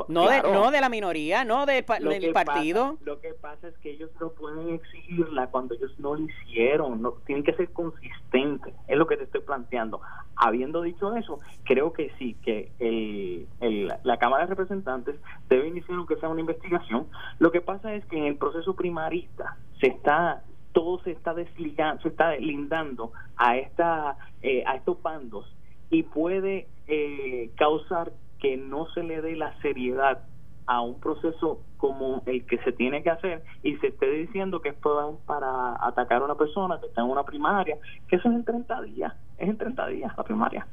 No, 0.08 0.28
de, 0.28 0.42
no 0.42 0.70
de 0.70 0.80
la 0.80 0.88
minoría, 0.88 1.44
no 1.44 1.64
del, 1.64 1.84
partido. 1.84 2.98
lo 3.04 3.20
que 3.20 3.32
pasa 3.32 3.68
es 3.68 3.78
que 3.78 3.90
ellos 3.90 4.10
no 4.20 4.30
pueden 4.30 4.74
exigirla 4.74 5.46
cuando 5.46 5.74
ellos 5.74 5.98
no 5.98 6.14
lo 6.14 6.22
hicieron, 6.22 7.00
no 7.00 7.12
tienen 7.24 7.42
que 7.42 7.54
ser 7.54 7.70
consistentes, 7.72 8.74
es 8.86 8.98
lo 8.98 9.06
que 9.06 9.16
te 9.16 9.24
estoy 9.24 9.40
planteando. 9.40 10.00
Habiendo 10.36 10.82
dicho 10.82 11.16
eso, 11.16 11.40
creo 11.64 11.92
que 11.92 12.12
sí, 12.18 12.36
que 12.44 12.70
el, 12.78 13.92
la 14.02 14.18
Cámara 14.18 14.44
de 14.44 14.50
Representantes 14.50 15.16
debe 15.48 15.68
iniciar 15.68 15.96
aunque 15.96 16.16
sea 16.16 16.28
una 16.28 16.40
investigación. 16.40 17.06
Lo 17.38 17.50
que 17.50 17.60
pasa 17.60 17.94
es 17.94 18.04
que 18.06 18.18
en 18.18 18.24
el 18.24 18.36
proceso 18.36 18.74
primarista 18.74 19.56
se 19.80 19.88
está 19.88 20.42
todo 20.72 21.02
se 21.02 21.12
está 21.12 21.32
desligando, 21.32 22.02
se 22.02 22.08
está 22.08 22.36
lindando 22.36 23.12
a 23.36 23.56
esta 23.56 24.16
eh, 24.42 24.62
a 24.66 24.76
estos 24.76 25.00
bandos 25.02 25.50
y 25.90 26.02
puede 26.02 26.68
eh, 26.86 27.50
causar 27.56 28.12
que 28.38 28.56
no 28.56 28.86
se 28.94 29.02
le 29.02 29.20
dé 29.20 29.36
la 29.36 29.58
seriedad 29.60 30.20
a 30.66 30.82
un 30.82 31.00
proceso 31.00 31.62
como 31.78 32.22
el 32.26 32.44
que 32.44 32.58
se 32.58 32.72
tiene 32.72 33.02
que 33.02 33.10
hacer 33.10 33.42
y 33.62 33.76
se 33.76 33.88
esté 33.88 34.10
diciendo 34.10 34.60
que 34.60 34.70
es 34.70 34.74
para 34.74 35.76
atacar 35.80 36.20
a 36.20 36.24
una 36.26 36.34
persona 36.34 36.78
que 36.78 36.86
está 36.86 37.00
en 37.00 37.08
una 37.08 37.24
primaria, 37.24 37.78
que 38.06 38.16
eso 38.16 38.28
es 38.28 38.34
en 38.34 38.44
30 38.44 38.82
días, 38.82 39.14
es 39.38 39.48
en 39.48 39.56
30 39.56 39.86
días 39.86 40.12
la 40.16 40.24
primaria. 40.24 40.66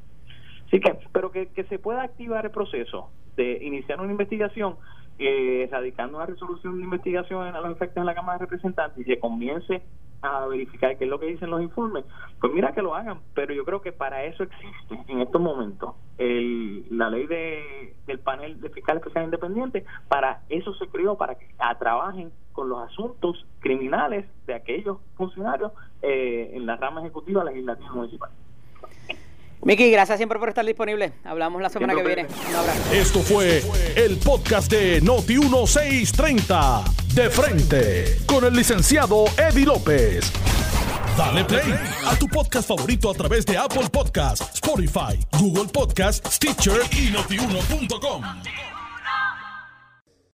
Así 0.67 0.79
que, 0.79 0.97
pero 1.13 1.31
que, 1.31 1.47
que 1.47 1.63
se 1.65 1.79
pueda 1.79 2.03
activar 2.03 2.45
el 2.45 2.51
proceso 2.51 3.09
de 3.37 3.63
iniciar 3.63 4.01
una 4.01 4.11
investigación, 4.11 4.75
eh, 5.17 5.69
radicando 5.71 6.17
una 6.17 6.25
resolución 6.25 6.77
de 6.77 6.83
investigación 6.83 7.55
a 7.55 7.61
los 7.61 7.71
efectos 7.71 7.97
en 7.97 8.05
la 8.05 8.15
Cámara 8.15 8.37
de 8.37 8.45
Representantes 8.45 9.07
y 9.07 9.09
se 9.09 9.19
comience 9.19 9.81
a 10.25 10.45
verificar 10.47 10.97
qué 10.97 11.05
es 11.05 11.09
lo 11.09 11.19
que 11.19 11.27
dicen 11.27 11.49
los 11.49 11.61
informes, 11.61 12.05
pues 12.39 12.53
mira 12.53 12.73
que 12.73 12.81
lo 12.81 12.95
hagan, 12.95 13.19
pero 13.33 13.53
yo 13.53 13.63
creo 13.65 13.81
que 13.81 13.91
para 13.91 14.23
eso 14.25 14.43
existe 14.43 14.99
en 15.07 15.21
estos 15.21 15.41
momentos 15.41 15.95
el, 16.17 16.85
la 16.89 17.09
ley 17.09 17.27
de, 17.27 17.95
del 18.07 18.19
panel 18.19 18.59
de 18.59 18.69
fiscales 18.69 19.01
especiales 19.01 19.27
independientes, 19.27 19.85
para 20.07 20.41
eso 20.49 20.73
se 20.75 20.87
creó, 20.87 21.17
para 21.17 21.35
que 21.35 21.47
trabajen 21.79 22.31
con 22.53 22.69
los 22.69 22.79
asuntos 22.81 23.45
criminales 23.59 24.25
de 24.47 24.53
aquellos 24.53 24.97
funcionarios 25.15 25.71
eh, 26.01 26.51
en 26.53 26.65
la 26.65 26.77
rama 26.77 27.01
ejecutiva 27.01 27.43
legislativa 27.43 27.91
municipal. 27.91 28.31
Miki, 29.61 29.89
gracias 29.89 30.17
siempre 30.17 30.37
por 30.37 30.49
estar 30.49 30.65
disponible. 30.65 31.13
Hablamos 31.23 31.61
la 31.61 31.69
semana 31.69 31.95
que 31.95 32.03
viene. 32.03 32.27
Esto 32.93 33.21
fue 33.21 33.63
el 33.95 34.17
podcast 34.17 34.71
de 34.71 35.01
Noti1630. 35.01 36.83
De 37.13 37.29
frente. 37.29 38.17
Con 38.25 38.43
el 38.43 38.53
licenciado 38.53 39.25
Eddie 39.37 39.65
López. 39.65 40.31
Dale 41.17 41.45
play 41.45 41.73
a 42.05 42.15
tu 42.17 42.27
podcast 42.27 42.67
favorito 42.67 43.09
a 43.09 43.13
través 43.13 43.45
de 43.45 43.57
Apple 43.57 43.89
Podcasts, 43.89 44.55
Spotify, 44.55 45.17
Google 45.39 45.71
Podcasts, 45.71 46.35
Stitcher 46.35 46.81
y 46.91 47.09
notiuno.com. 47.09 48.74